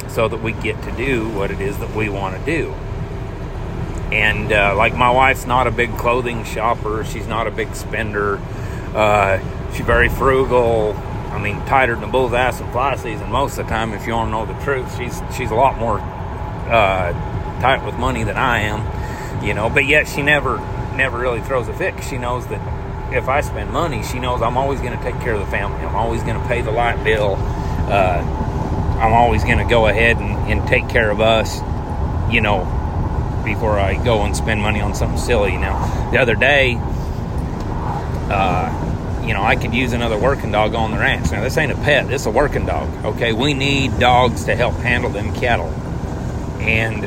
so 0.07 0.27
that 0.27 0.41
we 0.41 0.53
get 0.53 0.81
to 0.83 0.91
do 0.93 1.29
what 1.29 1.51
it 1.51 1.61
is 1.61 1.77
that 1.77 1.93
we 1.93 2.09
want 2.09 2.35
to 2.35 2.45
do. 2.45 2.73
And 4.11 4.51
uh, 4.51 4.75
like 4.75 4.95
my 4.95 5.11
wife's 5.11 5.45
not 5.45 5.67
a 5.67 5.71
big 5.71 5.95
clothing 5.97 6.43
shopper, 6.43 7.03
she's 7.05 7.27
not 7.27 7.47
a 7.47 7.51
big 7.51 7.75
spender. 7.75 8.37
Uh, 8.95 9.39
she's 9.71 9.85
very 9.85 10.09
frugal. 10.09 10.93
I 11.29 11.37
mean, 11.39 11.57
tighter 11.67 11.93
than 11.93 12.05
a 12.05 12.11
bull's 12.11 12.33
ass 12.33 12.59
in 12.59 12.71
fly 12.71 12.95
season 12.95 13.31
most 13.31 13.57
of 13.59 13.67
the 13.67 13.69
time. 13.69 13.93
If 13.93 14.07
you 14.07 14.13
want 14.13 14.27
to 14.27 14.31
know 14.31 14.45
the 14.45 14.59
truth, 14.63 14.97
she's 14.97 15.21
she's 15.37 15.51
a 15.51 15.55
lot 15.55 15.77
more 15.77 15.99
uh, 15.99 17.13
tight 17.61 17.85
with 17.85 17.95
money 17.95 18.23
than 18.23 18.35
I 18.35 18.61
am, 18.61 19.43
you 19.45 19.53
know. 19.53 19.69
But 19.69 19.85
yet 19.85 20.07
she 20.07 20.23
never 20.23 20.57
never 20.95 21.19
really 21.19 21.41
throws 21.41 21.67
a 21.67 21.73
fit. 21.73 22.03
She 22.03 22.17
knows 22.17 22.47
that 22.47 23.13
if 23.13 23.27
I 23.29 23.41
spend 23.41 23.71
money, 23.71 24.03
she 24.03 24.19
knows 24.19 24.41
I'm 24.41 24.57
always 24.57 24.79
going 24.81 24.97
to 24.97 25.03
take 25.03 25.19
care 25.21 25.33
of 25.33 25.39
the 25.39 25.51
family. 25.51 25.79
I'm 25.79 25.95
always 25.95 26.23
going 26.23 26.39
to 26.39 26.47
pay 26.47 26.61
the 26.61 26.71
light 26.71 27.03
bill. 27.03 27.35
Uh, 27.37 28.23
I'm 28.99 29.13
always 29.13 29.43
going 29.43 29.59
to 29.59 29.65
go 29.65 29.87
ahead 29.87 30.17
and, 30.17 30.35
and 30.51 30.67
take 30.67 30.89
care 30.89 31.09
of 31.09 31.21
us, 31.21 31.59
you 32.31 32.41
know, 32.41 32.65
before 33.53 33.79
I 33.79 34.01
go 34.03 34.24
and 34.24 34.36
spend 34.36 34.62
money 34.62 34.82
on 34.82 34.96
something 34.96 35.18
silly. 35.18 35.58
Now, 35.58 36.12
the 36.12 36.20
other 36.20 36.36
day, 36.36 36.77
uh, 38.29 39.24
you 39.25 39.34
know, 39.34 39.44
I 39.44 39.56
could 39.56 39.74
use 39.74 39.94
another 39.94 40.18
working 40.18 40.51
dog 40.51 40.75
on 40.75 40.91
the 40.91 40.98
ranch. 40.98 41.32
Now, 41.32 41.41
this 41.41 41.58
ain't 41.58 41.72
a 41.72 41.75
pet, 41.75 42.08
this 42.08 42.22
is 42.22 42.27
a 42.27 42.32
working 42.32 42.65
dog, 42.65 42.89
okay? 43.06 43.34
We 43.34 43.53
need 43.53 44.00
dogs 44.00 44.46
to 44.46 44.56
help 44.56 44.75
handle 44.75 45.10
them 45.10 45.34
cattle. 45.34 45.70
And 46.60 47.06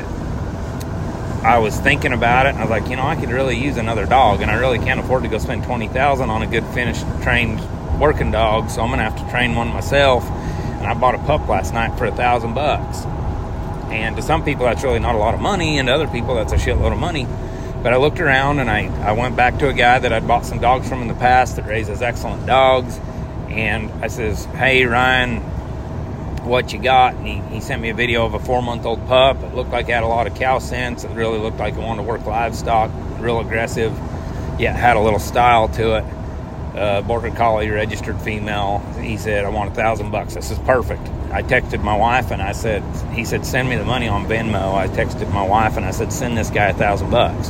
I 1.44 1.58
was 1.58 1.78
thinking 1.78 2.12
about 2.12 2.46
it, 2.46 2.50
and 2.50 2.58
I 2.58 2.62
was 2.62 2.70
like, 2.70 2.88
you 2.88 2.96
know, 2.96 3.06
I 3.06 3.16
could 3.16 3.30
really 3.30 3.56
use 3.56 3.76
another 3.76 4.06
dog, 4.06 4.42
and 4.42 4.50
I 4.50 4.54
really 4.54 4.78
can't 4.78 5.00
afford 5.00 5.22
to 5.22 5.28
go 5.28 5.38
spend 5.38 5.64
20000 5.64 6.30
on 6.30 6.42
a 6.42 6.46
good 6.46 6.66
finished, 6.66 7.04
trained 7.22 7.60
working 8.00 8.30
dog, 8.30 8.70
so 8.70 8.82
I'm 8.82 8.90
to 8.90 8.96
have 8.96 9.16
to 9.16 9.30
train 9.30 9.54
one 9.54 9.68
myself 9.68 10.28
and 10.82 10.90
I 10.90 10.94
bought 10.94 11.14
a 11.14 11.18
pup 11.18 11.48
last 11.48 11.72
night 11.72 11.96
for 11.96 12.06
a 12.06 12.10
thousand 12.10 12.54
bucks. 12.54 13.04
And 13.92 14.16
to 14.16 14.22
some 14.22 14.44
people, 14.44 14.64
that's 14.64 14.82
really 14.82 14.98
not 14.98 15.14
a 15.14 15.18
lot 15.18 15.34
of 15.34 15.40
money, 15.40 15.78
and 15.78 15.88
to 15.88 15.94
other 15.94 16.08
people, 16.08 16.34
that's 16.34 16.52
a 16.52 16.56
shitload 16.56 16.92
of 16.92 16.98
money. 16.98 17.26
But 17.82 17.92
I 17.92 17.96
looked 17.96 18.20
around 18.20 18.60
and 18.60 18.70
I, 18.70 18.86
I 19.02 19.12
went 19.12 19.34
back 19.34 19.58
to 19.58 19.68
a 19.68 19.72
guy 19.72 19.98
that 19.98 20.12
I'd 20.12 20.26
bought 20.26 20.46
some 20.46 20.60
dogs 20.60 20.88
from 20.88 21.02
in 21.02 21.08
the 21.08 21.14
past 21.14 21.56
that 21.56 21.66
raises 21.66 22.00
excellent 22.00 22.46
dogs. 22.46 22.98
And 23.48 23.90
I 24.04 24.06
says, 24.06 24.44
Hey, 24.44 24.84
Ryan, 24.84 25.38
what 26.44 26.72
you 26.72 26.78
got? 26.78 27.16
And 27.16 27.26
he, 27.26 27.40
he 27.56 27.60
sent 27.60 27.82
me 27.82 27.90
a 27.90 27.94
video 27.94 28.24
of 28.24 28.34
a 28.34 28.38
four 28.38 28.62
month 28.62 28.86
old 28.86 29.04
pup. 29.08 29.42
It 29.42 29.54
looked 29.54 29.70
like 29.70 29.88
it 29.88 29.92
had 29.92 30.04
a 30.04 30.08
lot 30.08 30.28
of 30.28 30.36
cow 30.36 30.60
sense. 30.60 31.02
It 31.02 31.10
really 31.10 31.38
looked 31.38 31.58
like 31.58 31.74
it 31.74 31.80
wanted 31.80 32.02
to 32.02 32.08
work 32.08 32.24
livestock, 32.24 32.92
real 33.18 33.40
aggressive, 33.40 33.92
yet 34.60 34.76
had 34.76 34.96
a 34.96 35.00
little 35.00 35.18
style 35.18 35.68
to 35.70 35.98
it 35.98 36.04
uh, 36.76 37.02
border 37.02 37.30
collie 37.30 37.68
registered 37.68 38.20
female. 38.20 38.78
He 39.00 39.16
said, 39.16 39.44
I 39.44 39.48
want 39.48 39.72
a 39.72 39.74
thousand 39.74 40.10
bucks. 40.10 40.34
This 40.34 40.50
is 40.50 40.58
perfect. 40.60 41.06
I 41.32 41.42
texted 41.42 41.82
my 41.82 41.96
wife 41.96 42.30
and 42.30 42.42
I 42.42 42.52
said, 42.52 42.82
he 43.14 43.24
said, 43.24 43.46
send 43.46 43.68
me 43.68 43.76
the 43.76 43.84
money 43.84 44.06
on 44.06 44.26
Venmo. 44.26 44.74
I 44.74 44.86
texted 44.88 45.32
my 45.32 45.46
wife 45.46 45.78
and 45.78 45.86
I 45.86 45.90
said, 45.90 46.12
send 46.12 46.36
this 46.36 46.50
guy 46.50 46.66
a 46.66 46.74
thousand 46.74 47.10
bucks. 47.10 47.48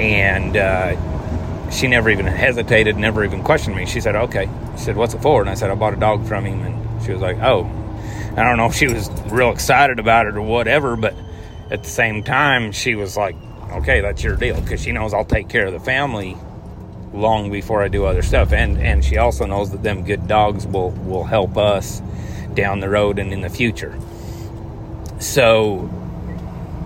And 0.00 0.56
uh, 0.56 1.70
she 1.70 1.88
never 1.88 2.08
even 2.08 2.26
hesitated, 2.26 2.96
never 2.96 3.22
even 3.22 3.42
questioned 3.42 3.76
me. 3.76 3.84
She 3.84 4.00
said, 4.00 4.16
okay. 4.16 4.48
She 4.76 4.84
said, 4.84 4.96
what's 4.96 5.12
it 5.12 5.20
for? 5.20 5.42
And 5.42 5.50
I 5.50 5.54
said, 5.54 5.70
I 5.70 5.74
bought 5.74 5.92
a 5.92 5.98
dog 5.98 6.26
from 6.26 6.46
him. 6.46 6.62
And 6.62 7.04
she 7.04 7.12
was 7.12 7.20
like, 7.20 7.36
oh, 7.38 7.64
I 8.36 8.44
don't 8.44 8.56
know 8.56 8.66
if 8.66 8.74
she 8.74 8.86
was 8.86 9.10
real 9.26 9.50
excited 9.50 9.98
about 9.98 10.26
it 10.26 10.36
or 10.36 10.42
whatever, 10.42 10.96
but 10.96 11.14
at 11.70 11.82
the 11.82 11.90
same 11.90 12.22
time, 12.22 12.72
she 12.72 12.94
was 12.94 13.16
like, 13.16 13.36
okay, 13.72 14.00
that's 14.00 14.22
your 14.22 14.36
deal 14.36 14.58
because 14.60 14.82
she 14.82 14.92
knows 14.92 15.12
I'll 15.12 15.24
take 15.24 15.48
care 15.48 15.66
of 15.66 15.72
the 15.74 15.80
family 15.80 16.36
long 17.16 17.50
before 17.50 17.82
I 17.82 17.88
do 17.88 18.04
other 18.04 18.22
stuff. 18.22 18.52
And 18.52 18.78
and 18.78 19.04
she 19.04 19.16
also 19.16 19.46
knows 19.46 19.70
that 19.70 19.82
them 19.82 20.04
good 20.04 20.28
dogs 20.28 20.66
will 20.66 20.90
will 20.90 21.24
help 21.24 21.56
us 21.56 22.02
down 22.54 22.80
the 22.80 22.88
road 22.88 23.18
and 23.18 23.32
in 23.32 23.40
the 23.40 23.48
future. 23.48 23.98
So, 25.18 25.88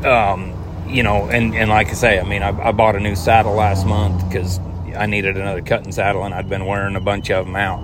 um, 0.04 0.54
you 0.88 1.02
know, 1.02 1.28
and 1.28 1.54
and 1.54 1.70
like 1.70 1.88
I 1.88 1.94
say, 1.94 2.20
I 2.20 2.24
mean, 2.24 2.42
I, 2.42 2.68
I 2.68 2.72
bought 2.72 2.96
a 2.96 3.00
new 3.00 3.16
saddle 3.16 3.54
last 3.54 3.86
month 3.86 4.26
because 4.28 4.58
I 4.96 5.06
needed 5.06 5.36
another 5.36 5.62
cutting 5.62 5.92
saddle, 5.92 6.24
and 6.24 6.34
I'd 6.34 6.48
been 6.48 6.66
wearing 6.66 6.96
a 6.96 7.00
bunch 7.00 7.30
of 7.30 7.46
them 7.46 7.56
out. 7.56 7.82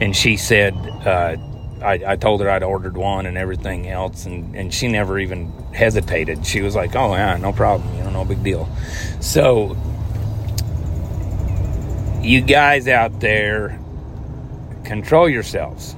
And 0.00 0.14
she 0.14 0.36
said. 0.36 0.74
Uh, 0.74 1.36
I, 1.82 2.00
I, 2.06 2.16
told 2.16 2.42
her 2.42 2.50
I'd 2.50 2.62
ordered 2.62 2.98
one 2.98 3.24
and 3.24 3.38
everything 3.38 3.88
else, 3.88 4.26
and, 4.26 4.54
and 4.54 4.74
she 4.74 4.86
never 4.88 5.18
even 5.18 5.50
hesitated. 5.72 6.44
She 6.44 6.60
was 6.60 6.76
like, 6.76 6.94
"Oh 6.94 7.14
yeah, 7.14 7.38
no 7.38 7.54
problem, 7.54 7.96
you 7.96 8.04
know, 8.04 8.10
no 8.10 8.24
big 8.26 8.44
deal." 8.44 8.68
So 9.20 9.78
you 12.22 12.42
guys 12.42 12.86
out 12.86 13.20
there 13.20 13.78
control 14.84 15.28
yourselves. 15.28 15.94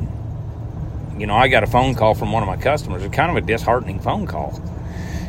You 1.19 1.27
know, 1.27 1.35
I 1.35 1.49
got 1.49 1.63
a 1.63 1.67
phone 1.67 1.95
call 1.95 2.15
from 2.15 2.33
one 2.33 2.43
of 2.43 2.47
my 2.47 2.57
customers. 2.57 3.03
It's 3.03 3.15
kind 3.15 3.31
of 3.31 3.43
a 3.43 3.47
disheartening 3.47 4.01
phone 4.01 4.27
call 4.27 4.61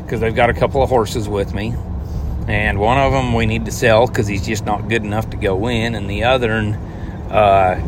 because 0.03 0.21
they've 0.21 0.35
got 0.35 0.49
a 0.49 0.53
couple 0.53 0.83
of 0.83 0.89
horses 0.89 1.27
with 1.27 1.53
me, 1.53 1.73
and 2.47 2.79
one 2.79 2.97
of 2.97 3.11
them 3.11 3.33
we 3.33 3.45
need 3.45 3.65
to 3.65 3.71
sell 3.71 4.07
because 4.07 4.27
he's 4.27 4.45
just 4.45 4.65
not 4.65 4.87
good 4.87 5.03
enough 5.03 5.29
to 5.31 5.37
go 5.37 5.67
in, 5.67 5.95
and 5.95 6.09
the 6.09 6.23
other 6.23 6.77
uh, 7.31 7.81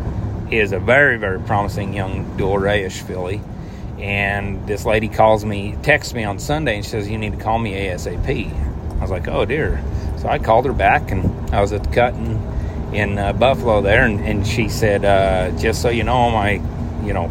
is 0.50 0.72
a 0.72 0.78
very, 0.78 1.16
very 1.16 1.40
promising 1.40 1.94
young 1.94 2.36
dual 2.36 2.56
rayish 2.56 3.02
filly. 3.02 3.40
And 4.00 4.66
this 4.66 4.84
lady 4.84 5.08
calls 5.08 5.44
me, 5.44 5.76
texts 5.82 6.12
me 6.12 6.24
on 6.24 6.38
Sunday, 6.38 6.76
and 6.76 6.84
she 6.84 6.90
says, 6.90 7.08
"You 7.08 7.18
need 7.18 7.32
to 7.32 7.38
call 7.38 7.58
me 7.58 7.72
ASAP." 7.72 8.52
I 8.96 9.00
was 9.00 9.10
like, 9.10 9.28
"Oh 9.28 9.44
dear." 9.44 9.82
So 10.18 10.28
I 10.28 10.38
called 10.38 10.66
her 10.66 10.72
back, 10.72 11.10
and 11.10 11.54
I 11.54 11.60
was 11.60 11.72
at 11.72 11.84
the 11.84 11.90
cut 11.90 12.14
and 12.14 12.55
in 12.96 13.18
uh, 13.18 13.32
Buffalo 13.34 13.82
there, 13.82 14.04
and, 14.04 14.20
and 14.20 14.46
she 14.46 14.68
said, 14.68 15.04
uh, 15.04 15.50
just 15.58 15.82
so 15.82 15.90
you 15.90 16.02
know, 16.02 16.30
my, 16.30 16.52
you 17.04 17.12
know, 17.12 17.28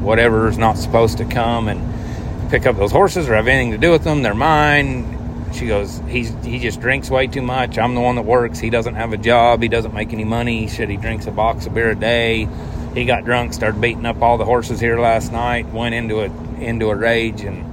whatever 0.00 0.48
is 0.48 0.58
not 0.58 0.76
supposed 0.76 1.18
to 1.18 1.24
come 1.24 1.68
and 1.68 2.50
pick 2.50 2.66
up 2.66 2.76
those 2.76 2.92
horses 2.92 3.28
or 3.28 3.34
have 3.34 3.48
anything 3.48 3.72
to 3.72 3.78
do 3.78 3.90
with 3.90 4.04
them, 4.04 4.22
they're 4.22 4.34
mine. 4.34 5.14
She 5.54 5.66
goes, 5.66 6.00
he's 6.08 6.30
he 6.44 6.58
just 6.58 6.80
drinks 6.80 7.08
way 7.10 7.26
too 7.26 7.40
much. 7.40 7.78
I'm 7.78 7.94
the 7.94 8.02
one 8.02 8.16
that 8.16 8.26
works. 8.26 8.58
He 8.58 8.68
doesn't 8.68 8.94
have 8.94 9.14
a 9.14 9.16
job. 9.16 9.62
He 9.62 9.68
doesn't 9.68 9.94
make 9.94 10.12
any 10.12 10.24
money. 10.24 10.60
He 10.60 10.68
said 10.68 10.90
he 10.90 10.98
drinks 10.98 11.26
a 11.26 11.30
box 11.30 11.66
of 11.66 11.74
beer 11.74 11.90
a 11.90 11.94
day. 11.94 12.46
He 12.94 13.06
got 13.06 13.24
drunk, 13.24 13.54
started 13.54 13.80
beating 13.80 14.04
up 14.04 14.20
all 14.20 14.36
the 14.36 14.44
horses 14.44 14.78
here 14.78 15.00
last 15.00 15.32
night. 15.32 15.66
Went 15.68 15.94
into 15.94 16.20
a 16.20 16.30
into 16.60 16.90
a 16.90 16.94
rage, 16.94 17.40
and 17.40 17.64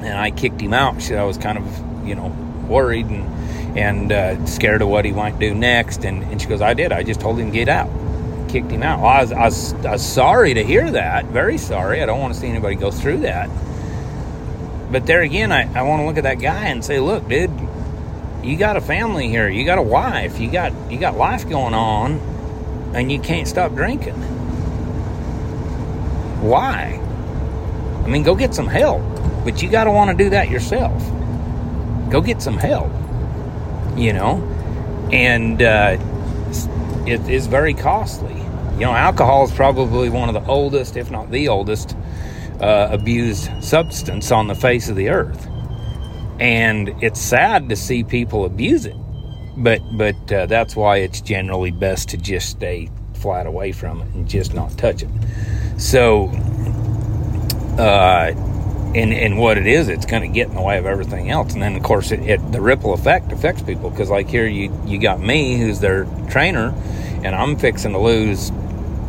and 0.00 0.16
I 0.16 0.30
kicked 0.30 0.60
him 0.60 0.72
out. 0.72 1.02
She, 1.02 1.14
I 1.14 1.24
was 1.24 1.36
kind 1.36 1.58
of 1.58 2.08
you 2.08 2.14
know 2.14 2.28
worried 2.66 3.06
and 3.06 3.35
and 3.76 4.10
uh, 4.10 4.44
scared 4.46 4.82
of 4.82 4.88
what 4.88 5.04
he 5.04 5.12
might 5.12 5.38
do 5.38 5.54
next. 5.54 6.04
And, 6.04 6.22
and 6.24 6.40
she 6.40 6.48
goes, 6.48 6.62
I 6.62 6.74
did. 6.74 6.92
I 6.92 7.02
just 7.02 7.20
told 7.20 7.38
him 7.38 7.50
get 7.50 7.68
out. 7.68 7.90
Kicked 8.48 8.70
him 8.70 8.82
out. 8.82 9.00
Well, 9.00 9.08
I 9.08 9.20
was, 9.22 9.32
I, 9.32 9.44
was, 9.44 9.72
I 9.84 9.92
was 9.92 10.06
sorry 10.06 10.54
to 10.54 10.64
hear 10.64 10.90
that. 10.92 11.26
Very 11.26 11.58
sorry. 11.58 12.02
I 12.02 12.06
don't 12.06 12.20
want 12.20 12.34
to 12.34 12.40
see 12.40 12.46
anybody 12.48 12.76
go 12.76 12.90
through 12.90 13.18
that. 13.18 13.50
but 14.90 15.06
there 15.06 15.22
again, 15.22 15.52
I, 15.52 15.62
I 15.78 15.82
want 15.82 16.00
to 16.00 16.06
look 16.06 16.16
at 16.16 16.24
that 16.24 16.40
guy 16.40 16.66
and 16.66 16.84
say, 16.84 17.00
look, 17.00 17.28
dude, 17.28 17.50
you 18.42 18.56
got 18.56 18.76
a 18.76 18.80
family 18.80 19.28
here, 19.28 19.48
you 19.48 19.64
got 19.64 19.78
a 19.78 19.82
wife, 19.82 20.38
you 20.38 20.50
got 20.50 20.72
you 20.90 20.98
got 20.98 21.16
life 21.16 21.48
going 21.48 21.74
on, 21.74 22.12
and 22.94 23.10
you 23.10 23.20
can't 23.20 23.48
stop 23.48 23.74
drinking. 23.74 24.14
Why? 26.42 27.00
I 28.04 28.08
mean, 28.08 28.22
go 28.22 28.36
get 28.36 28.54
some 28.54 28.68
help, 28.68 29.02
but 29.44 29.62
you 29.62 29.68
got 29.68 29.84
to 29.84 29.90
want 29.90 30.16
to 30.16 30.24
do 30.24 30.30
that 30.30 30.48
yourself. 30.48 31.02
Go 32.08 32.20
get 32.20 32.40
some 32.40 32.56
help, 32.56 32.92
you 33.96 34.12
know, 34.12 34.42
and 35.12 35.60
uh, 35.62 35.96
it 37.06 37.28
is 37.28 37.46
very 37.46 37.74
costly. 37.74 38.34
You 38.74 38.82
know, 38.82 38.92
alcohol 38.92 39.44
is 39.44 39.52
probably 39.52 40.10
one 40.10 40.28
of 40.28 40.34
the 40.34 40.46
oldest, 40.50 40.96
if 40.96 41.10
not 41.10 41.30
the 41.30 41.48
oldest, 41.48 41.96
uh, 42.60 42.88
abused 42.90 43.50
substance 43.62 44.30
on 44.30 44.48
the 44.48 44.54
face 44.54 44.88
of 44.88 44.96
the 44.96 45.08
earth. 45.08 45.48
And 46.38 46.90
it's 47.02 47.20
sad 47.20 47.70
to 47.70 47.76
see 47.76 48.04
people 48.04 48.44
abuse 48.44 48.84
it, 48.84 48.96
but 49.56 49.80
but 49.92 50.32
uh, 50.32 50.46
that's 50.46 50.76
why 50.76 50.98
it's 50.98 51.22
generally 51.22 51.70
best 51.70 52.10
to 52.10 52.18
just 52.18 52.50
stay 52.50 52.90
flat 53.14 53.46
away 53.46 53.72
from 53.72 54.02
it 54.02 54.14
and 54.14 54.28
just 54.28 54.52
not 54.52 54.76
touch 54.76 55.02
it. 55.02 55.08
So, 55.78 56.26
uh, 57.78 58.32
and 58.94 59.12
and 59.12 59.38
what 59.38 59.58
it 59.58 59.66
is, 59.66 59.88
it's 59.88 60.06
going 60.06 60.22
to 60.22 60.28
get 60.28 60.48
in 60.48 60.54
the 60.54 60.62
way 60.62 60.78
of 60.78 60.86
everything 60.86 61.30
else. 61.30 61.52
And 61.52 61.62
then 61.62 61.76
of 61.76 61.82
course, 61.82 62.12
it, 62.12 62.20
it 62.20 62.52
the 62.52 62.60
ripple 62.60 62.92
effect 62.92 63.32
affects 63.32 63.62
people 63.62 63.90
because 63.90 64.10
like 64.10 64.28
here 64.28 64.46
you 64.46 64.72
you 64.86 64.98
got 64.98 65.20
me 65.20 65.58
who's 65.58 65.80
their 65.80 66.04
trainer, 66.30 66.74
and 67.22 67.34
I'm 67.34 67.56
fixing 67.56 67.92
to 67.92 67.98
lose, 67.98 68.50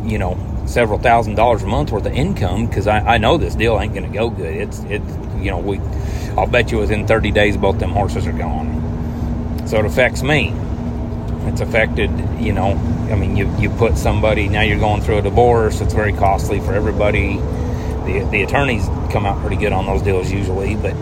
you 0.04 0.18
know, 0.18 0.36
several 0.66 0.98
thousand 0.98 1.34
dollars 1.34 1.62
a 1.62 1.66
month 1.66 1.90
worth 1.90 2.06
of 2.06 2.12
income 2.12 2.66
because 2.66 2.86
I, 2.86 2.98
I 3.14 3.18
know 3.18 3.38
this 3.38 3.54
deal 3.54 3.80
ain't 3.80 3.94
going 3.94 4.10
to 4.10 4.16
go 4.16 4.30
good. 4.30 4.54
It's 4.54 4.80
it's 4.80 5.10
you 5.38 5.50
know 5.50 5.58
we 5.58 5.78
I'll 6.36 6.46
bet 6.46 6.70
you 6.70 6.78
within 6.78 7.06
30 7.06 7.30
days 7.30 7.56
both 7.56 7.78
them 7.78 7.90
horses 7.90 8.26
are 8.26 8.32
gone. 8.32 9.66
So 9.66 9.78
it 9.78 9.84
affects 9.84 10.22
me. 10.22 10.52
It's 11.46 11.60
affected, 11.60 12.10
you 12.38 12.52
know, 12.52 12.72
I 13.10 13.14
mean 13.14 13.36
you 13.36 13.50
you 13.58 13.70
put 13.70 13.96
somebody 13.96 14.48
now 14.48 14.60
you're 14.60 14.78
going 14.78 15.02
through 15.02 15.18
a 15.18 15.22
divorce, 15.22 15.80
it's 15.80 15.94
very 15.94 16.12
costly 16.12 16.60
for 16.60 16.74
everybody. 16.74 17.38
The 18.04 18.28
the 18.30 18.42
attorneys 18.42 18.86
come 19.10 19.26
out 19.26 19.40
pretty 19.40 19.56
good 19.56 19.72
on 19.72 19.86
those 19.86 20.02
deals 20.02 20.30
usually, 20.30 20.76
but 20.76 20.94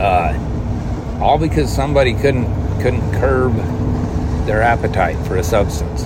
uh, 0.00 1.18
all 1.20 1.38
because 1.38 1.72
somebody 1.74 2.14
couldn't 2.14 2.46
couldn't 2.80 3.12
curb 3.12 3.54
their 4.46 4.62
appetite 4.62 5.16
for 5.26 5.36
a 5.36 5.44
substance. 5.44 6.02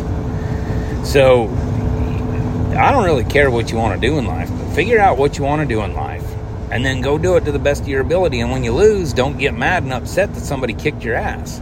So 1.08 1.48
I 2.76 2.90
don't 2.90 3.04
really 3.04 3.24
care 3.24 3.50
what 3.50 3.70
you 3.70 3.78
want 3.78 4.00
to 4.00 4.06
do 4.06 4.18
in 4.18 4.26
life, 4.26 4.50
but 4.50 4.74
figure 4.74 4.98
out 4.98 5.16
what 5.16 5.38
you 5.38 5.44
want 5.44 5.62
to 5.62 5.66
do 5.66 5.82
in 5.82 5.94
life 5.94 6.24
and 6.70 6.84
then 6.84 7.00
go 7.00 7.18
do 7.18 7.36
it 7.36 7.44
to 7.44 7.52
the 7.52 7.58
best 7.58 7.82
of 7.82 7.88
your 7.88 8.00
ability. 8.00 8.40
And 8.40 8.50
when 8.50 8.64
you 8.64 8.72
lose, 8.72 9.12
don't 9.12 9.38
get 9.38 9.54
mad 9.54 9.84
and 9.84 9.92
upset 9.92 10.34
that 10.34 10.40
somebody 10.40 10.74
kicked 10.74 11.04
your 11.04 11.14
ass. 11.14 11.60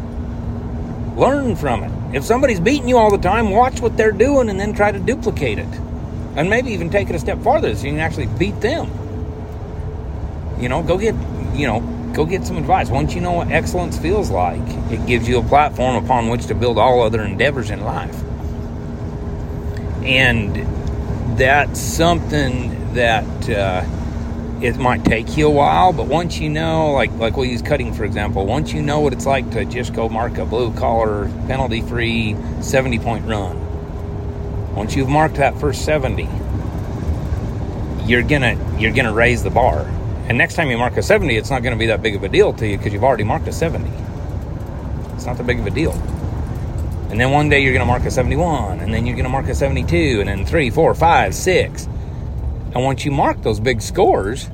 Learn 1.16 1.54
from 1.54 1.82
it. 1.82 2.16
If 2.16 2.24
somebody's 2.24 2.60
beating 2.60 2.88
you 2.88 2.96
all 2.96 3.10
the 3.10 3.18
time, 3.18 3.50
watch 3.50 3.80
what 3.80 3.96
they're 3.96 4.12
doing 4.12 4.48
and 4.48 4.58
then 4.58 4.72
try 4.72 4.90
to 4.90 4.98
duplicate 4.98 5.58
it. 5.58 5.68
And 6.34 6.48
maybe 6.48 6.70
even 6.70 6.88
take 6.88 7.10
it 7.10 7.14
a 7.14 7.18
step 7.18 7.42
farther 7.42 7.76
so 7.76 7.84
you 7.84 7.92
can 7.92 8.00
actually 8.00 8.26
beat 8.26 8.58
them. 8.62 8.90
You 10.62 10.68
know, 10.68 10.82
go 10.82 10.96
get, 10.96 11.14
you 11.54 11.66
know, 11.66 11.80
go 12.14 12.24
get 12.24 12.46
some 12.46 12.56
advice. 12.56 12.88
Once 12.88 13.14
you 13.14 13.20
know 13.20 13.32
what 13.32 13.50
excellence 13.50 13.98
feels 13.98 14.30
like, 14.30 14.62
it 14.90 15.04
gives 15.06 15.28
you 15.28 15.38
a 15.38 15.42
platform 15.42 16.02
upon 16.02 16.28
which 16.28 16.46
to 16.46 16.54
build 16.54 16.78
all 16.78 17.02
other 17.02 17.22
endeavors 17.22 17.70
in 17.70 17.82
life. 17.82 18.16
And 20.04 21.36
that's 21.38 21.80
something 21.80 22.94
that 22.94 23.48
uh, 23.48 23.84
it 24.62 24.76
might 24.76 25.04
take 25.04 25.36
you 25.36 25.48
a 25.48 25.50
while, 25.50 25.92
but 25.92 26.06
once 26.06 26.38
you 26.38 26.48
know, 26.48 26.92
like 26.92 27.10
like 27.14 27.36
we'll 27.36 27.46
use 27.46 27.62
cutting 27.62 27.92
for 27.92 28.04
example, 28.04 28.46
once 28.46 28.72
you 28.72 28.82
know 28.82 29.00
what 29.00 29.12
it's 29.12 29.26
like 29.26 29.50
to 29.50 29.64
just 29.64 29.92
go 29.92 30.08
mark 30.08 30.38
a 30.38 30.44
blue 30.44 30.72
collar, 30.74 31.28
penalty 31.48 31.80
free 31.82 32.36
70 32.60 32.98
point 33.00 33.26
run, 33.26 33.58
once 34.74 34.94
you've 34.94 35.08
marked 35.08 35.36
that 35.36 35.58
first 35.58 35.84
70, 35.84 36.28
you're 38.04 38.22
gonna 38.22 38.56
you're 38.78 38.92
gonna 38.92 39.12
raise 39.12 39.42
the 39.42 39.50
bar. 39.50 39.90
And 40.32 40.38
next 40.38 40.54
time 40.54 40.70
you 40.70 40.78
mark 40.78 40.96
a 40.96 41.02
70, 41.02 41.36
it's 41.36 41.50
not 41.50 41.62
gonna 41.62 41.76
be 41.76 41.88
that 41.88 42.00
big 42.00 42.16
of 42.16 42.24
a 42.24 42.28
deal 42.30 42.54
to 42.54 42.66
you 42.66 42.78
because 42.78 42.90
you've 42.90 43.04
already 43.04 43.22
marked 43.22 43.46
a 43.48 43.52
70. 43.52 43.86
It's 45.12 45.26
not 45.26 45.36
that 45.36 45.46
big 45.46 45.60
of 45.60 45.66
a 45.66 45.70
deal. 45.70 45.92
And 47.10 47.20
then 47.20 47.32
one 47.32 47.50
day 47.50 47.62
you're 47.62 47.74
going 47.74 47.84
to 47.84 47.86
mark 47.86 48.06
a 48.06 48.10
71, 48.10 48.80
and 48.80 48.94
then 48.94 49.04
you're 49.04 49.14
going 49.14 49.26
to 49.26 49.30
mark 49.30 49.46
a 49.48 49.54
72, 49.54 50.20
and 50.20 50.28
then 50.30 50.46
three, 50.46 50.70
four, 50.70 50.94
five, 50.94 51.34
six. 51.34 51.84
And 51.84 52.82
once 52.82 53.04
you 53.04 53.10
mark 53.10 53.42
those 53.42 53.60
big 53.60 53.82
scores, 53.82 54.48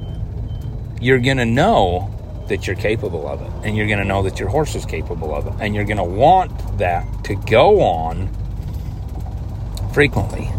you're 1.01 1.21
going 1.21 1.37
to 1.37 1.47
know 1.47 2.13
that 2.49 2.67
you're 2.67 2.75
capable 2.75 3.29
of 3.29 3.41
it. 3.41 3.53
And 3.65 3.77
you're 3.77 3.87
going 3.87 4.01
to 4.01 4.05
know 4.05 4.25
that 4.25 4.41
your 4.41 4.49
horse 4.49 4.75
is 4.75 4.85
capable 4.85 5.33
of 5.33 5.47
it. 5.47 5.53
And 5.61 5.77
you're 5.77 5.85
going 5.85 5.99
to 5.99 6.03
want 6.03 6.79
that 6.79 7.07
to 7.27 7.37
go 7.37 7.83
on 7.83 8.29
frequently. 9.93 10.51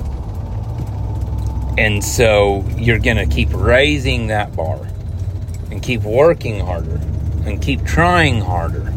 And 1.77 2.01
so 2.01 2.65
you're 2.77 2.99
going 2.99 3.17
to 3.17 3.25
keep 3.25 3.49
raising 3.51 4.27
that 4.27 4.55
bar 4.55 4.88
and 5.71 5.81
keep 5.81 6.01
working 6.03 6.59
harder 6.59 6.99
and 7.45 7.61
keep 7.61 7.83
trying 7.85 8.41
harder. 8.41 8.93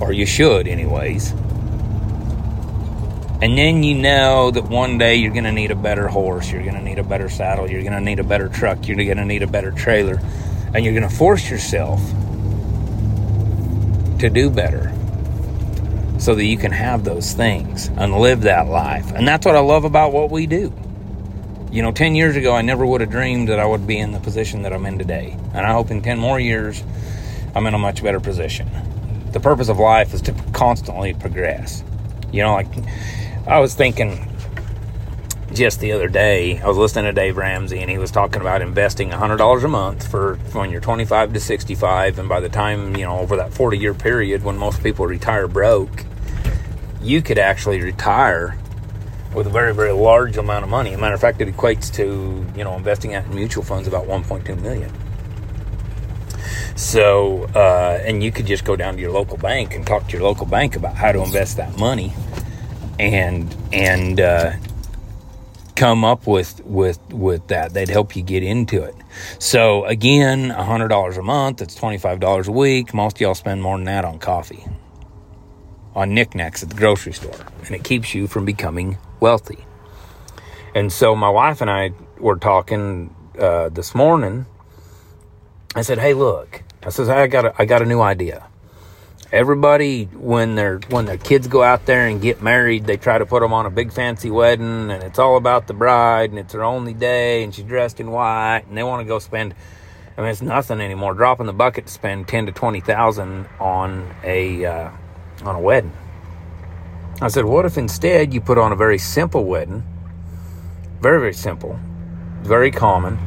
Or 0.00 0.12
you 0.12 0.26
should, 0.26 0.68
anyways. 0.68 1.32
And 3.42 3.56
then 3.56 3.82
you 3.82 3.94
know 3.94 4.50
that 4.50 4.64
one 4.64 4.98
day 4.98 5.16
you're 5.16 5.32
going 5.32 5.44
to 5.44 5.52
need 5.52 5.70
a 5.70 5.76
better 5.76 6.08
horse, 6.08 6.50
you're 6.50 6.62
going 6.62 6.74
to 6.74 6.82
need 6.82 6.98
a 6.98 7.04
better 7.04 7.28
saddle, 7.28 7.70
you're 7.70 7.82
going 7.82 7.92
to 7.92 8.00
need 8.00 8.18
a 8.18 8.24
better 8.24 8.48
truck, 8.48 8.88
you're 8.88 8.96
going 8.96 9.18
to 9.18 9.24
need 9.24 9.42
a 9.42 9.46
better 9.46 9.70
trailer, 9.72 10.20
and 10.72 10.84
you're 10.84 10.94
going 10.94 11.08
to 11.08 11.14
force 11.14 11.50
yourself 11.50 12.00
to 14.20 14.30
do 14.30 14.48
better 14.48 14.92
so 16.18 16.34
that 16.34 16.44
you 16.44 16.56
can 16.56 16.72
have 16.72 17.04
those 17.04 17.34
things 17.34 17.88
and 17.88 18.14
live 18.16 18.42
that 18.42 18.68
life. 18.68 19.12
And 19.12 19.28
that's 19.28 19.44
what 19.44 19.54
I 19.54 19.60
love 19.60 19.84
about 19.84 20.12
what 20.12 20.30
we 20.30 20.46
do. 20.46 20.72
You 21.76 21.82
know, 21.82 21.92
10 21.92 22.14
years 22.14 22.36
ago, 22.36 22.54
I 22.54 22.62
never 22.62 22.86
would 22.86 23.02
have 23.02 23.10
dreamed 23.10 23.50
that 23.50 23.58
I 23.58 23.66
would 23.66 23.86
be 23.86 23.98
in 23.98 24.12
the 24.12 24.18
position 24.18 24.62
that 24.62 24.72
I'm 24.72 24.86
in 24.86 24.96
today. 24.96 25.36
And 25.52 25.66
I 25.66 25.72
hope 25.72 25.90
in 25.90 26.00
10 26.00 26.18
more 26.18 26.40
years, 26.40 26.82
I'm 27.54 27.66
in 27.66 27.74
a 27.74 27.78
much 27.78 28.02
better 28.02 28.18
position. 28.18 28.70
The 29.32 29.40
purpose 29.40 29.68
of 29.68 29.78
life 29.78 30.14
is 30.14 30.22
to 30.22 30.32
constantly 30.54 31.12
progress. 31.12 31.84
You 32.32 32.44
know, 32.44 32.54
like 32.54 32.68
I 33.46 33.60
was 33.60 33.74
thinking 33.74 34.26
just 35.52 35.80
the 35.80 35.92
other 35.92 36.08
day, 36.08 36.58
I 36.62 36.66
was 36.66 36.78
listening 36.78 37.04
to 37.04 37.12
Dave 37.12 37.36
Ramsey, 37.36 37.80
and 37.80 37.90
he 37.90 37.98
was 37.98 38.10
talking 38.10 38.40
about 38.40 38.62
investing 38.62 39.10
$100 39.10 39.62
a 39.62 39.68
month 39.68 40.10
for 40.10 40.36
when 40.54 40.70
you're 40.70 40.80
25 40.80 41.34
to 41.34 41.40
65. 41.40 42.18
And 42.18 42.26
by 42.26 42.40
the 42.40 42.48
time, 42.48 42.96
you 42.96 43.04
know, 43.04 43.18
over 43.18 43.36
that 43.36 43.52
40 43.52 43.76
year 43.76 43.92
period 43.92 44.44
when 44.44 44.56
most 44.56 44.82
people 44.82 45.06
retire 45.06 45.46
broke, 45.46 46.06
you 47.02 47.20
could 47.20 47.36
actually 47.36 47.82
retire 47.82 48.56
with 49.36 49.46
a 49.46 49.50
very, 49.50 49.74
very 49.74 49.92
large 49.92 50.38
amount 50.38 50.64
of 50.64 50.70
money. 50.70 50.90
As 50.90 50.96
a 50.96 51.00
matter 51.00 51.14
of 51.14 51.20
fact, 51.20 51.42
it 51.42 51.54
equates 51.54 51.92
to, 51.96 52.44
you 52.56 52.64
know, 52.64 52.74
investing 52.74 53.12
in 53.12 53.34
mutual 53.34 53.62
funds 53.62 53.86
about 53.86 54.06
1.2 54.06 54.60
million. 54.62 54.90
So, 56.74 57.44
uh, 57.54 58.00
and 58.02 58.24
you 58.24 58.32
could 58.32 58.46
just 58.46 58.64
go 58.64 58.76
down 58.76 58.94
to 58.94 59.00
your 59.00 59.10
local 59.10 59.36
bank 59.36 59.74
and 59.74 59.86
talk 59.86 60.06
to 60.08 60.12
your 60.14 60.22
local 60.22 60.46
bank 60.46 60.74
about 60.74 60.94
how 60.94 61.12
to 61.12 61.22
invest 61.22 61.58
that 61.58 61.78
money 61.78 62.14
and 62.98 63.54
and 63.72 64.20
uh, 64.20 64.52
come 65.74 66.02
up 66.02 66.26
with 66.26 66.64
with 66.64 66.98
with 67.12 67.46
that. 67.48 67.74
They'd 67.74 67.90
help 67.90 68.16
you 68.16 68.22
get 68.22 68.42
into 68.42 68.82
it. 68.82 68.94
So 69.38 69.84
again, 69.84 70.48
hundred 70.48 70.88
dollars 70.88 71.18
a 71.18 71.22
month. 71.22 71.58
That's 71.58 71.74
twenty 71.74 71.98
five 71.98 72.20
dollars 72.20 72.48
a 72.48 72.52
week. 72.52 72.94
Most 72.94 73.16
of 73.16 73.20
y'all 73.20 73.34
spend 73.34 73.62
more 73.62 73.76
than 73.76 73.84
that 73.84 74.04
on 74.04 74.18
coffee, 74.18 74.66
on 75.94 76.14
knickknacks 76.14 76.62
at 76.62 76.70
the 76.70 76.76
grocery 76.76 77.12
store, 77.12 77.46
and 77.64 77.74
it 77.74 77.84
keeps 77.84 78.14
you 78.14 78.26
from 78.26 78.46
becoming 78.46 78.96
wealthy. 79.20 79.64
And 80.74 80.92
so 80.92 81.16
my 81.16 81.30
wife 81.30 81.60
and 81.60 81.70
I 81.70 81.92
were 82.18 82.36
talking 82.36 83.14
uh, 83.38 83.68
this 83.70 83.94
morning. 83.94 84.46
I 85.74 85.82
said, 85.82 85.98
"Hey, 85.98 86.14
look," 86.14 86.62
I 86.82 86.90
says, 86.90 87.08
"I 87.08 87.26
got 87.26 87.44
a, 87.46 87.54
I 87.58 87.64
got 87.64 87.82
a 87.82 87.86
new 87.86 88.00
idea." 88.00 88.46
everybody 89.32 90.04
when 90.04 90.54
their 90.54 90.78
when 90.88 91.04
their 91.04 91.16
kids 91.16 91.48
go 91.48 91.62
out 91.62 91.84
there 91.86 92.06
and 92.06 92.22
get 92.22 92.40
married 92.40 92.86
they 92.86 92.96
try 92.96 93.18
to 93.18 93.26
put 93.26 93.40
them 93.40 93.52
on 93.52 93.66
a 93.66 93.70
big 93.70 93.92
fancy 93.92 94.30
wedding 94.30 94.90
and 94.90 95.02
it's 95.02 95.18
all 95.18 95.36
about 95.36 95.66
the 95.66 95.74
bride 95.74 96.30
and 96.30 96.38
it's 96.38 96.52
her 96.52 96.62
only 96.62 96.94
day 96.94 97.42
and 97.42 97.52
she's 97.52 97.64
dressed 97.64 97.98
in 97.98 98.10
white 98.12 98.64
and 98.68 98.78
they 98.78 98.84
want 98.84 99.00
to 99.00 99.04
go 99.04 99.18
spend 99.18 99.52
i 100.16 100.20
mean 100.20 100.30
it's 100.30 100.42
nothing 100.42 100.80
anymore 100.80 101.12
dropping 101.12 101.46
the 101.46 101.52
bucket 101.52 101.86
to 101.86 101.92
spend 101.92 102.28
10 102.28 102.46
to 102.46 102.52
20,000 102.52 103.48
on 103.58 104.14
a 104.22 104.64
uh, 104.64 104.90
on 105.44 105.56
a 105.56 105.60
wedding 105.60 105.92
i 107.20 107.28
said 107.28 107.44
what 107.44 107.64
if 107.64 107.78
instead 107.78 108.32
you 108.32 108.40
put 108.40 108.58
on 108.58 108.72
a 108.72 108.76
very 108.76 108.98
simple 108.98 109.44
wedding 109.44 109.82
very 111.00 111.20
very 111.20 111.34
simple 111.34 111.78
very 112.42 112.70
common 112.70 113.18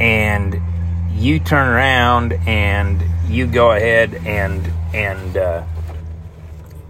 and 0.00 0.60
you 1.12 1.40
turn 1.40 1.68
around 1.68 2.32
and 2.46 3.02
you 3.28 3.46
go 3.46 3.72
ahead 3.72 4.14
and 4.24 4.72
and 4.94 5.36
uh, 5.36 5.64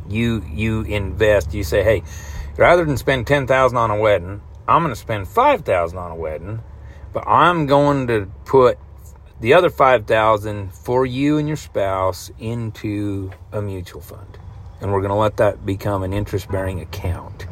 you 0.09 0.45
you 0.53 0.83
invest. 0.83 1.55
You 1.55 1.65
say, 1.65 1.83
hey, 1.83 2.03
rather 2.57 2.85
than 2.85 2.97
spend 2.97 3.27
ten 3.27 3.47
thousand 3.47 3.79
on 3.79 3.91
a 3.91 3.99
wedding, 3.99 4.41
I'm 4.67 4.83
going 4.83 4.95
to 4.95 5.01
spend 5.01 5.29
five 5.29 5.63
thousand 5.63 5.99
on 5.99 6.11
a 6.11 6.17
wedding, 6.17 6.61
but 7.13 7.27
I'm 7.27 7.67
going 7.67 8.07
to 8.09 8.31
put 8.45 8.79
the 9.41 9.55
other 9.55 9.71
5000 9.71 10.75
for 10.75 11.07
you 11.07 11.39
and 11.39 11.47
your 11.47 11.57
spouse 11.57 12.29
into 12.41 13.31
a 13.53 13.63
mutual 13.63 14.01
fund. 14.01 14.37
And 14.81 14.93
we're 14.93 15.01
going 15.01 15.11
to 15.11 15.17
let 15.17 15.37
that 15.39 15.67
become 15.67 16.03
an 16.03 16.13
interest 16.13 16.51
bearing 16.51 16.81
account. 16.81 17.47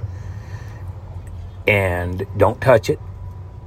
And 1.66 2.26
don't 2.36 2.60
touch 2.60 2.88
it. 2.88 3.00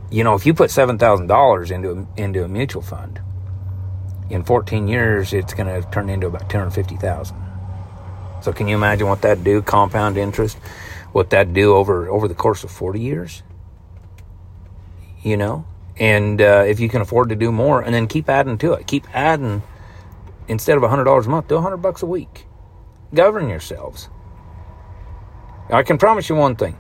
You 0.09 0.23
know, 0.23 0.35
if 0.35 0.45
you 0.45 0.53
put 0.53 0.69
$7,000 0.69 1.71
into 1.71 1.91
a, 1.91 2.21
into 2.21 2.43
a 2.43 2.47
mutual 2.47 2.81
fund, 2.81 3.21
in 4.29 4.43
14 4.43 4.87
years 4.87 5.33
it's 5.33 5.53
going 5.53 5.67
to 5.67 5.87
turn 5.91 6.09
into 6.09 6.27
about 6.27 6.49
250,000. 6.49 7.35
So 8.41 8.53
can 8.53 8.67
you 8.67 8.75
imagine 8.75 9.07
what 9.07 9.21
that 9.23 9.43
do 9.43 9.61
compound 9.61 10.17
interest? 10.17 10.57
What 11.11 11.31
that 11.31 11.53
do 11.53 11.75
over 11.75 12.07
over 12.07 12.27
the 12.27 12.35
course 12.35 12.63
of 12.63 12.71
40 12.71 12.99
years? 12.99 13.43
You 15.21 15.35
know? 15.35 15.65
And 15.97 16.41
uh, 16.41 16.63
if 16.65 16.79
you 16.79 16.87
can 16.87 17.01
afford 17.01 17.29
to 17.29 17.35
do 17.35 17.51
more, 17.51 17.81
and 17.81 17.93
then 17.93 18.07
keep 18.07 18.29
adding 18.29 18.57
to 18.59 18.73
it, 18.73 18.87
keep 18.87 19.05
adding 19.13 19.61
instead 20.47 20.77
of 20.77 20.83
$100 20.83 21.25
a 21.25 21.29
month, 21.29 21.49
do 21.49 21.55
100 21.55 21.77
bucks 21.77 22.01
a 22.01 22.05
week. 22.05 22.45
Govern 23.13 23.49
yourselves. 23.49 24.09
I 25.71 25.83
can 25.83 25.97
promise 25.97 26.29
you 26.29 26.35
one 26.35 26.55
thing. 26.55 26.77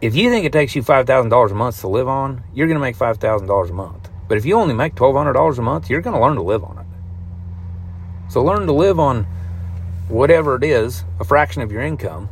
If 0.00 0.16
you 0.16 0.30
think 0.30 0.44
it 0.44 0.52
takes 0.52 0.74
you 0.74 0.82
$5,000 0.82 1.50
a 1.50 1.54
month 1.54 1.80
to 1.80 1.88
live 1.88 2.08
on, 2.08 2.42
you're 2.54 2.66
going 2.66 2.76
to 2.76 2.80
make 2.80 2.96
$5,000 2.96 3.70
a 3.70 3.72
month. 3.72 4.08
But 4.28 4.38
if 4.38 4.44
you 4.44 4.54
only 4.56 4.74
make 4.74 4.94
$1,200 4.94 5.58
a 5.58 5.62
month, 5.62 5.90
you're 5.90 6.00
going 6.00 6.14
to 6.14 6.20
learn 6.22 6.36
to 6.36 6.42
live 6.42 6.64
on 6.64 6.78
it. 6.78 8.32
So 8.32 8.42
learn 8.42 8.66
to 8.66 8.72
live 8.72 8.98
on 8.98 9.24
whatever 10.08 10.56
it 10.56 10.64
is, 10.64 11.04
a 11.18 11.24
fraction 11.24 11.62
of 11.62 11.70
your 11.70 11.82
income. 11.82 12.28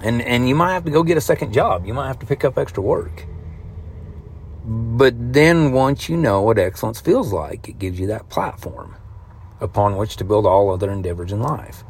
And, 0.00 0.22
and 0.22 0.48
you 0.48 0.54
might 0.54 0.72
have 0.72 0.84
to 0.84 0.90
go 0.90 1.02
get 1.02 1.16
a 1.16 1.20
second 1.20 1.52
job. 1.52 1.86
You 1.86 1.94
might 1.94 2.06
have 2.06 2.18
to 2.20 2.26
pick 2.26 2.44
up 2.44 2.58
extra 2.58 2.82
work. 2.82 3.26
But 4.64 5.32
then 5.32 5.72
once 5.72 6.08
you 6.08 6.16
know 6.16 6.42
what 6.42 6.58
excellence 6.58 7.00
feels 7.00 7.32
like, 7.32 7.68
it 7.68 7.78
gives 7.78 8.00
you 8.00 8.08
that 8.08 8.28
platform 8.28 8.96
upon 9.60 9.96
which 9.96 10.16
to 10.16 10.24
build 10.24 10.46
all 10.46 10.70
other 10.70 10.90
endeavors 10.90 11.32
in 11.32 11.40
life. 11.40 11.84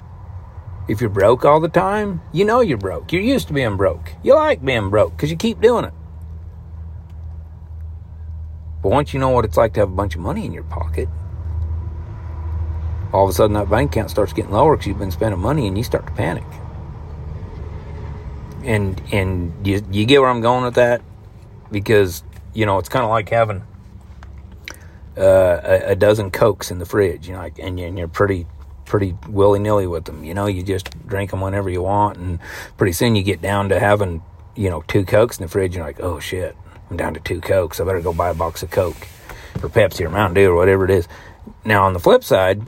If 0.89 1.01
you're 1.01 1.11
broke 1.11 1.45
all 1.45 1.61
the 1.61 1.69
time, 1.69 2.21
you 2.33 2.45
know 2.45 2.61
you're 2.61 2.79
broke. 2.79 3.13
You're 3.13 3.23
used 3.23 3.49
to 3.49 3.55
being 3.55 3.77
broke. 3.77 4.13
You 4.23 4.35
like 4.35 4.65
being 4.65 4.89
broke 4.89 5.17
because 5.17 5.31
you 5.31 5.37
keep 5.37 5.61
doing 5.61 5.85
it. 5.85 5.93
But 8.83 8.91
once 8.91 9.13
you 9.13 9.19
know 9.19 9.31
what 9.31 9.45
it's 9.45 9.57
like 9.57 9.75
to 9.75 9.81
have 9.81 9.89
a 9.89 9.95
bunch 9.95 10.15
of 10.15 10.21
money 10.21 10.47
in 10.47 10.53
your 10.53 10.63
pocket, 10.63 11.09
all 13.13 13.25
of 13.25 13.31
a 13.31 13.33
sudden 13.33 13.55
that 13.55 13.69
bank 13.69 13.91
account 13.91 14.11
starts 14.11 14.33
getting 14.33 14.53
lower 14.53 14.77
because 14.77 14.87
you've 14.87 14.99
been 14.99 15.11
spending 15.11 15.41
money 15.41 15.67
and 15.67 15.77
you 15.77 15.83
start 15.83 16.07
to 16.07 16.13
panic. 16.13 16.45
And 18.63 19.01
and 19.13 19.67
you, 19.67 19.85
you 19.91 20.07
get 20.07 20.21
where 20.21 20.31
I'm 20.31 20.41
going 20.41 20.65
with 20.65 20.75
that? 20.75 21.03
Because 21.73 22.23
you 22.55 22.65
know, 22.65 22.79
it's 22.79 22.89
kind 22.89 23.05
of 23.05 23.11
like 23.11 23.29
having 23.29 23.63
uh, 25.17 25.61
a, 25.63 25.93
a, 25.93 25.97
dozen 25.97 26.31
cokes 26.31 26.71
in 26.71 26.79
the 26.79 26.85
fridge, 26.85 27.27
you 27.27 27.35
know, 27.35 27.41
like, 27.41 27.59
and, 27.59 27.79
and 27.81 27.99
you're 27.99 28.09
pretty 28.09 28.47
pretty 28.85 29.17
willy 29.29 29.59
nilly 29.59 29.87
with 29.87 30.05
them. 30.05 30.23
You 30.23 30.35
know, 30.35 30.47
you 30.47 30.63
just 30.63 30.91
drink 31.09 31.31
them 31.31 31.41
whenever 31.41 31.69
you 31.69 31.83
want, 31.83 32.19
and 32.19 32.39
pretty 32.77 32.93
soon 32.93 33.17
you 33.17 33.23
get 33.23 33.41
down 33.41 33.69
to 33.71 33.81
having 33.81 34.23
you 34.55 34.71
know 34.71 34.83
two 34.83 35.05
cokes 35.05 35.39
in 35.39 35.45
the 35.45 35.49
fridge. 35.49 35.69
And 35.69 35.77
you're 35.77 35.87
like, 35.87 36.01
oh 36.01 36.21
shit, 36.21 36.57
I'm 36.91 36.97
down 36.97 37.15
to 37.15 37.21
two 37.21 37.41
cokes. 37.41 37.81
I 37.81 37.85
better 37.85 38.01
go 38.01 38.13
buy 38.13 38.31
a 38.31 38.35
box 38.35 38.63
of 38.63 38.71
Coke 38.71 39.09
or 39.63 39.69
Pepsi 39.69 40.05
or 40.05 40.11
Mountain 40.11 40.35
Dew 40.35 40.51
or 40.51 40.57
whatever 40.57 40.85
it 40.85 40.91
is. 40.91 41.09
Now 41.65 41.85
on 41.85 41.93
the 41.93 42.01
flip 42.01 42.23
side, 42.23 42.63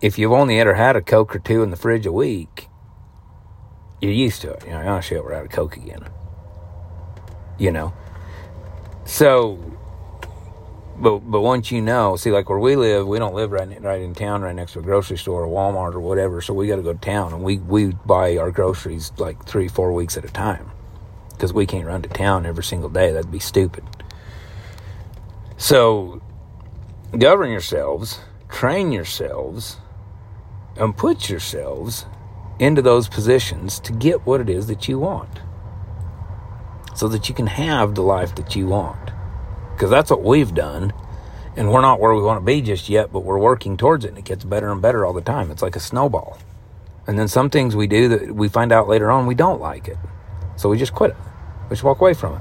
if 0.00 0.18
you've 0.18 0.32
only 0.32 0.58
ever 0.60 0.74
had 0.74 0.96
a 0.96 1.02
Coke 1.02 1.34
or 1.34 1.38
two 1.38 1.62
in 1.62 1.70
the 1.70 1.76
fridge 1.76 2.06
a 2.06 2.12
week, 2.12 2.68
you're 4.00 4.12
used 4.12 4.40
to 4.42 4.52
it. 4.52 4.64
You 4.64 4.72
know, 4.72 4.96
oh 4.96 5.00
shit, 5.00 5.22
we're 5.22 5.34
out 5.34 5.44
of 5.44 5.50
Coke 5.50 5.76
again. 5.76 6.08
You 7.58 7.72
know, 7.72 7.92
so, 9.08 9.58
but 11.00 11.18
but 11.18 11.40
once 11.40 11.70
you 11.70 11.80
know, 11.80 12.16
see, 12.16 12.30
like 12.30 12.48
where 12.48 12.58
we 12.58 12.76
live, 12.76 13.06
we 13.06 13.18
don't 13.18 13.34
live 13.34 13.52
right 13.52 13.82
right 13.82 14.00
in 14.00 14.14
town, 14.14 14.42
right 14.42 14.54
next 14.54 14.72
to 14.72 14.80
a 14.80 14.82
grocery 14.82 15.18
store 15.18 15.44
or 15.44 15.48
Walmart 15.48 15.94
or 15.94 16.00
whatever. 16.00 16.40
So 16.40 16.54
we 16.54 16.66
got 16.66 16.76
to 16.76 16.82
go 16.82 16.92
to 16.92 16.98
town, 16.98 17.32
and 17.32 17.42
we 17.42 17.58
we 17.58 17.92
buy 18.06 18.36
our 18.36 18.50
groceries 18.50 19.12
like 19.18 19.44
three 19.46 19.68
four 19.68 19.92
weeks 19.92 20.16
at 20.16 20.24
a 20.24 20.28
time 20.28 20.70
because 21.30 21.52
we 21.52 21.66
can't 21.66 21.86
run 21.86 22.02
to 22.02 22.08
town 22.08 22.46
every 22.46 22.64
single 22.64 22.88
day. 22.88 23.12
That'd 23.12 23.30
be 23.30 23.38
stupid. 23.38 23.84
So, 25.56 26.22
govern 27.16 27.50
yourselves, 27.50 28.20
train 28.48 28.92
yourselves, 28.92 29.78
and 30.76 30.96
put 30.96 31.28
yourselves 31.28 32.06
into 32.58 32.82
those 32.82 33.08
positions 33.08 33.78
to 33.80 33.92
get 33.92 34.26
what 34.26 34.40
it 34.40 34.48
is 34.48 34.66
that 34.66 34.88
you 34.88 34.98
want 34.98 35.40
so 36.98 37.06
that 37.06 37.28
you 37.28 37.34
can 37.34 37.46
have 37.46 37.94
the 37.94 38.02
life 38.02 38.34
that 38.34 38.56
you 38.56 38.66
want. 38.66 39.12
Because 39.78 39.90
that's 39.90 40.10
what 40.10 40.24
we've 40.24 40.52
done. 40.52 40.92
And 41.56 41.72
we're 41.72 41.82
not 41.82 42.00
where 42.00 42.12
we 42.12 42.20
want 42.20 42.40
to 42.40 42.44
be 42.44 42.60
just 42.60 42.88
yet, 42.88 43.12
but 43.12 43.20
we're 43.20 43.38
working 43.38 43.76
towards 43.76 44.04
it 44.04 44.08
and 44.08 44.18
it 44.18 44.24
gets 44.24 44.42
better 44.42 44.72
and 44.72 44.82
better 44.82 45.06
all 45.06 45.12
the 45.12 45.20
time. 45.20 45.52
It's 45.52 45.62
like 45.62 45.76
a 45.76 45.80
snowball. 45.80 46.36
And 47.06 47.16
then 47.16 47.28
some 47.28 47.48
things 47.48 47.76
we 47.76 47.86
do 47.86 48.08
that 48.08 48.34
we 48.34 48.48
find 48.48 48.72
out 48.72 48.88
later 48.88 49.08
on 49.08 49.28
we 49.28 49.36
don't 49.36 49.60
like 49.60 49.86
it. 49.86 49.96
So 50.56 50.68
we 50.68 50.78
just 50.78 50.92
quit 50.92 51.12
it. 51.12 51.16
We 51.70 51.74
just 51.74 51.84
walk 51.84 52.00
away 52.00 52.12
from 52.14 52.34
it. 52.34 52.40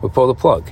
We 0.00 0.08
pull 0.08 0.26
the 0.26 0.34
plug. 0.34 0.70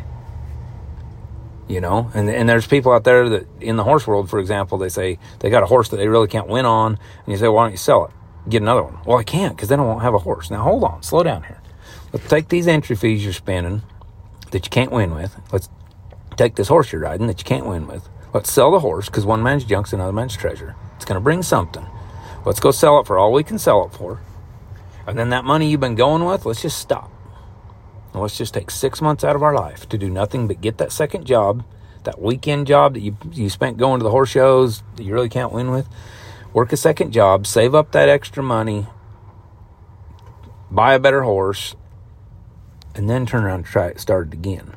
You 1.68 1.82
know, 1.82 2.10
and 2.14 2.30
and 2.30 2.48
there's 2.48 2.66
people 2.66 2.92
out 2.92 3.04
there 3.04 3.28
that 3.28 3.46
in 3.60 3.76
the 3.76 3.84
horse 3.84 4.06
world, 4.06 4.30
for 4.30 4.40
example, 4.40 4.78
they 4.78 4.88
say 4.88 5.18
they 5.40 5.50
got 5.50 5.62
a 5.62 5.66
horse 5.66 5.90
that 5.90 5.98
they 5.98 6.08
really 6.08 6.26
can't 6.26 6.48
win 6.48 6.64
on, 6.64 6.92
and 6.94 7.28
you 7.32 7.36
say, 7.36 7.48
why 7.48 7.64
don't 7.64 7.70
you 7.70 7.76
sell 7.76 8.06
it? 8.06 8.10
Get 8.48 8.62
another 8.62 8.82
one. 8.82 8.98
Well, 9.04 9.18
I 9.18 9.24
can't 9.24 9.54
because 9.54 9.68
then 9.68 9.78
I 9.78 9.82
won't 9.84 10.02
have 10.02 10.14
a 10.14 10.18
horse. 10.18 10.50
Now 10.50 10.62
hold 10.62 10.82
on, 10.84 11.02
slow 11.02 11.22
down 11.22 11.44
here. 11.44 11.60
Let's 12.12 12.26
take 12.28 12.48
these 12.48 12.66
entry 12.66 12.96
fees 12.96 13.22
you're 13.22 13.34
spending 13.34 13.82
that 14.52 14.64
you 14.66 14.70
can't 14.70 14.92
win 14.92 15.14
with. 15.14 15.36
Let's 15.52 15.68
take 16.36 16.56
this 16.56 16.68
horse 16.68 16.92
you're 16.92 17.02
riding 17.02 17.26
that 17.26 17.38
you 17.38 17.44
can't 17.44 17.66
win 17.66 17.86
with. 17.86 18.08
Let's 18.32 18.50
sell 18.50 18.70
the 18.70 18.80
horse 18.80 19.06
because 19.06 19.26
one 19.26 19.42
man's 19.42 19.64
junk's 19.64 19.92
another 19.92 20.12
man's 20.12 20.36
treasure. 20.36 20.76
It's 20.96 21.04
going 21.04 21.16
to 21.16 21.20
bring 21.20 21.42
something. 21.42 21.86
Let's 22.44 22.60
go 22.60 22.70
sell 22.70 23.00
it 23.00 23.06
for 23.06 23.18
all 23.18 23.32
we 23.32 23.42
can 23.42 23.58
sell 23.58 23.84
it 23.86 23.92
for. 23.92 24.20
And 25.06 25.18
then 25.18 25.30
that 25.30 25.44
money 25.44 25.68
you've 25.70 25.80
been 25.80 25.94
going 25.94 26.24
with, 26.24 26.46
let's 26.46 26.62
just 26.62 26.78
stop. 26.78 27.10
And 28.12 28.22
let's 28.22 28.38
just 28.38 28.54
take 28.54 28.70
six 28.70 29.00
months 29.00 29.24
out 29.24 29.36
of 29.36 29.42
our 29.42 29.54
life 29.54 29.88
to 29.88 29.98
do 29.98 30.08
nothing 30.08 30.46
but 30.46 30.60
get 30.60 30.78
that 30.78 30.92
second 30.92 31.26
job, 31.26 31.64
that 32.04 32.20
weekend 32.20 32.66
job 32.66 32.94
that 32.94 33.00
you, 33.00 33.16
you 33.32 33.50
spent 33.50 33.76
going 33.76 34.00
to 34.00 34.04
the 34.04 34.10
horse 34.10 34.30
shows 34.30 34.82
that 34.96 35.04
you 35.04 35.12
really 35.12 35.28
can't 35.28 35.52
win 35.52 35.70
with. 35.70 35.88
Work 36.52 36.72
a 36.72 36.76
second 36.76 37.12
job, 37.12 37.46
save 37.46 37.74
up 37.74 37.92
that 37.92 38.08
extra 38.08 38.42
money, 38.42 38.86
buy 40.70 40.94
a 40.94 40.98
better 40.98 41.22
horse, 41.22 41.76
and 42.94 43.08
then 43.08 43.26
turn 43.26 43.44
around 43.44 43.56
and 43.56 43.66
try 43.66 43.86
it, 43.88 44.00
start 44.00 44.28
it 44.28 44.34
again. 44.34 44.76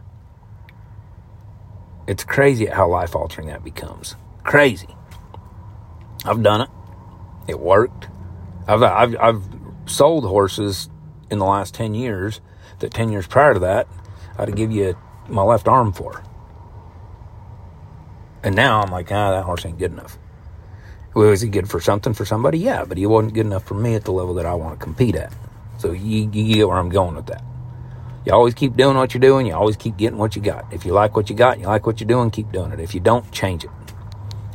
It's 2.08 2.24
crazy 2.24 2.66
how 2.66 2.88
life 2.88 3.16
altering 3.16 3.48
that 3.48 3.64
becomes. 3.64 4.16
Crazy. 4.44 4.94
I've 6.26 6.44
done 6.44 6.62
it. 6.62 6.70
It 7.48 7.60
worked. 7.60 8.08
I've, 8.68 8.84
I've, 8.84 9.16
I've 9.20 9.44
sold 9.86 10.26
horses 10.26 10.90
in 11.30 11.40
the 11.40 11.46
last 11.46 11.74
10 11.74 11.96
years 11.96 12.42
that 12.80 12.94
10 12.94 13.12
years 13.12 13.28
prior 13.28 13.54
to 13.54 13.60
that, 13.62 13.88
I'd 14.38 14.56
give 14.56 14.72
you 14.72 14.98
my 15.28 15.44
left 15.44 15.68
arm 15.68 15.94
for. 15.94 16.24
And 18.44 18.56
now 18.56 18.82
I'm 18.82 18.92
like, 18.92 19.12
ah, 19.12 19.32
that 19.32 19.44
horse 19.44 19.66
ain't 19.66 19.80
good 19.80 19.92
enough. 19.92 20.18
Was 21.14 21.42
he 21.42 21.50
good 21.50 21.70
for 21.70 21.80
something 21.80 22.14
for 22.14 22.26
somebody? 22.26 22.58
Yeah, 22.58 22.86
but 22.86 22.98
he 22.98 23.06
wasn't 23.06 23.34
good 23.34 23.46
enough 23.46 23.64
for 23.64 23.76
me 23.76 23.96
at 23.96 24.04
the 24.04 24.12
level 24.12 24.34
that 24.36 24.46
I 24.46 24.54
want 24.56 24.80
to 24.80 24.84
compete 24.84 25.16
at. 25.16 25.32
So 25.78 25.92
you, 25.92 26.30
you 26.32 26.56
get 26.56 26.68
where 26.68 26.78
I'm 26.78 26.90
going 26.90 27.16
with 27.16 27.28
that. 27.28 27.44
You 28.26 28.32
always 28.32 28.54
keep 28.54 28.78
doing 28.78 28.96
what 28.96 29.14
you're 29.14 29.22
doing. 29.22 29.46
You 29.46 29.54
always 29.54 29.76
keep 29.76 29.98
getting 29.98 30.18
what 30.18 30.36
you 30.36 30.42
got. 30.42 30.72
If 30.72 30.86
you 30.86 30.94
like 30.94 31.16
what 31.16 31.30
you 31.30 31.36
got, 31.36 31.60
you 31.60 31.66
like 31.66 31.86
what 31.86 32.00
you're 32.00 32.08
doing, 32.08 32.32
keep 32.32 32.52
doing 32.52 32.72
it. 32.72 32.80
If 32.80 32.94
you 32.94 33.02
don't, 33.02 33.30
change 33.32 33.64
it. 33.66 33.72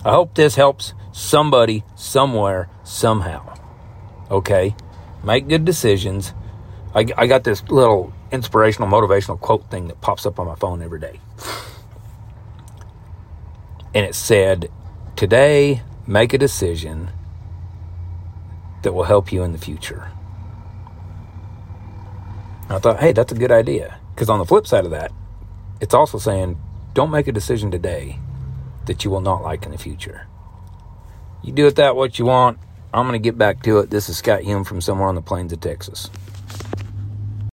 I 0.04 0.12
hope 0.12 0.34
this 0.34 0.54
helps 0.54 0.94
somebody, 1.12 1.84
somewhere, 1.94 2.70
somehow. 2.82 3.58
Okay? 4.30 4.74
Make 5.22 5.48
good 5.48 5.64
decisions. 5.64 6.32
I, 6.94 7.06
I 7.16 7.26
got 7.26 7.44
this 7.44 7.62
little 7.68 8.12
inspirational, 8.30 8.88
motivational 8.88 9.38
quote 9.38 9.70
thing 9.70 9.88
that 9.88 10.00
pops 10.00 10.24
up 10.24 10.38
on 10.38 10.46
my 10.46 10.54
phone 10.54 10.82
every 10.82 11.00
day. 11.00 11.20
And 13.94 14.06
it 14.06 14.14
said, 14.14 14.70
Today, 15.16 15.82
make 16.06 16.32
a 16.32 16.38
decision 16.38 17.10
that 18.82 18.92
will 18.92 19.04
help 19.04 19.32
you 19.32 19.42
in 19.42 19.52
the 19.52 19.58
future. 19.58 20.12
I 22.70 22.78
thought, 22.78 23.00
hey, 23.00 23.12
that's 23.12 23.32
a 23.32 23.34
good 23.34 23.50
idea. 23.50 23.98
Because 24.14 24.28
on 24.28 24.38
the 24.38 24.44
flip 24.44 24.66
side 24.66 24.84
of 24.84 24.90
that, 24.90 25.12
it's 25.80 25.94
also 25.94 26.18
saying, 26.18 26.58
don't 26.92 27.10
make 27.10 27.28
a 27.28 27.32
decision 27.32 27.70
today 27.70 28.18
that 28.86 29.04
you 29.04 29.10
will 29.10 29.20
not 29.20 29.42
like 29.42 29.64
in 29.64 29.72
the 29.72 29.78
future. 29.78 30.26
You 31.42 31.52
do 31.52 31.66
it 31.66 31.76
that 31.76 31.96
what 31.96 32.18
you 32.18 32.24
want. 32.24 32.58
I'm 32.92 33.06
going 33.06 33.12
to 33.12 33.24
get 33.24 33.38
back 33.38 33.62
to 33.62 33.78
it. 33.78 33.90
This 33.90 34.08
is 34.08 34.18
Scott 34.18 34.42
Hume 34.42 34.64
from 34.64 34.80
somewhere 34.80 35.08
on 35.08 35.14
the 35.14 35.22
plains 35.22 35.52
of 35.52 35.60
Texas. 35.60 36.10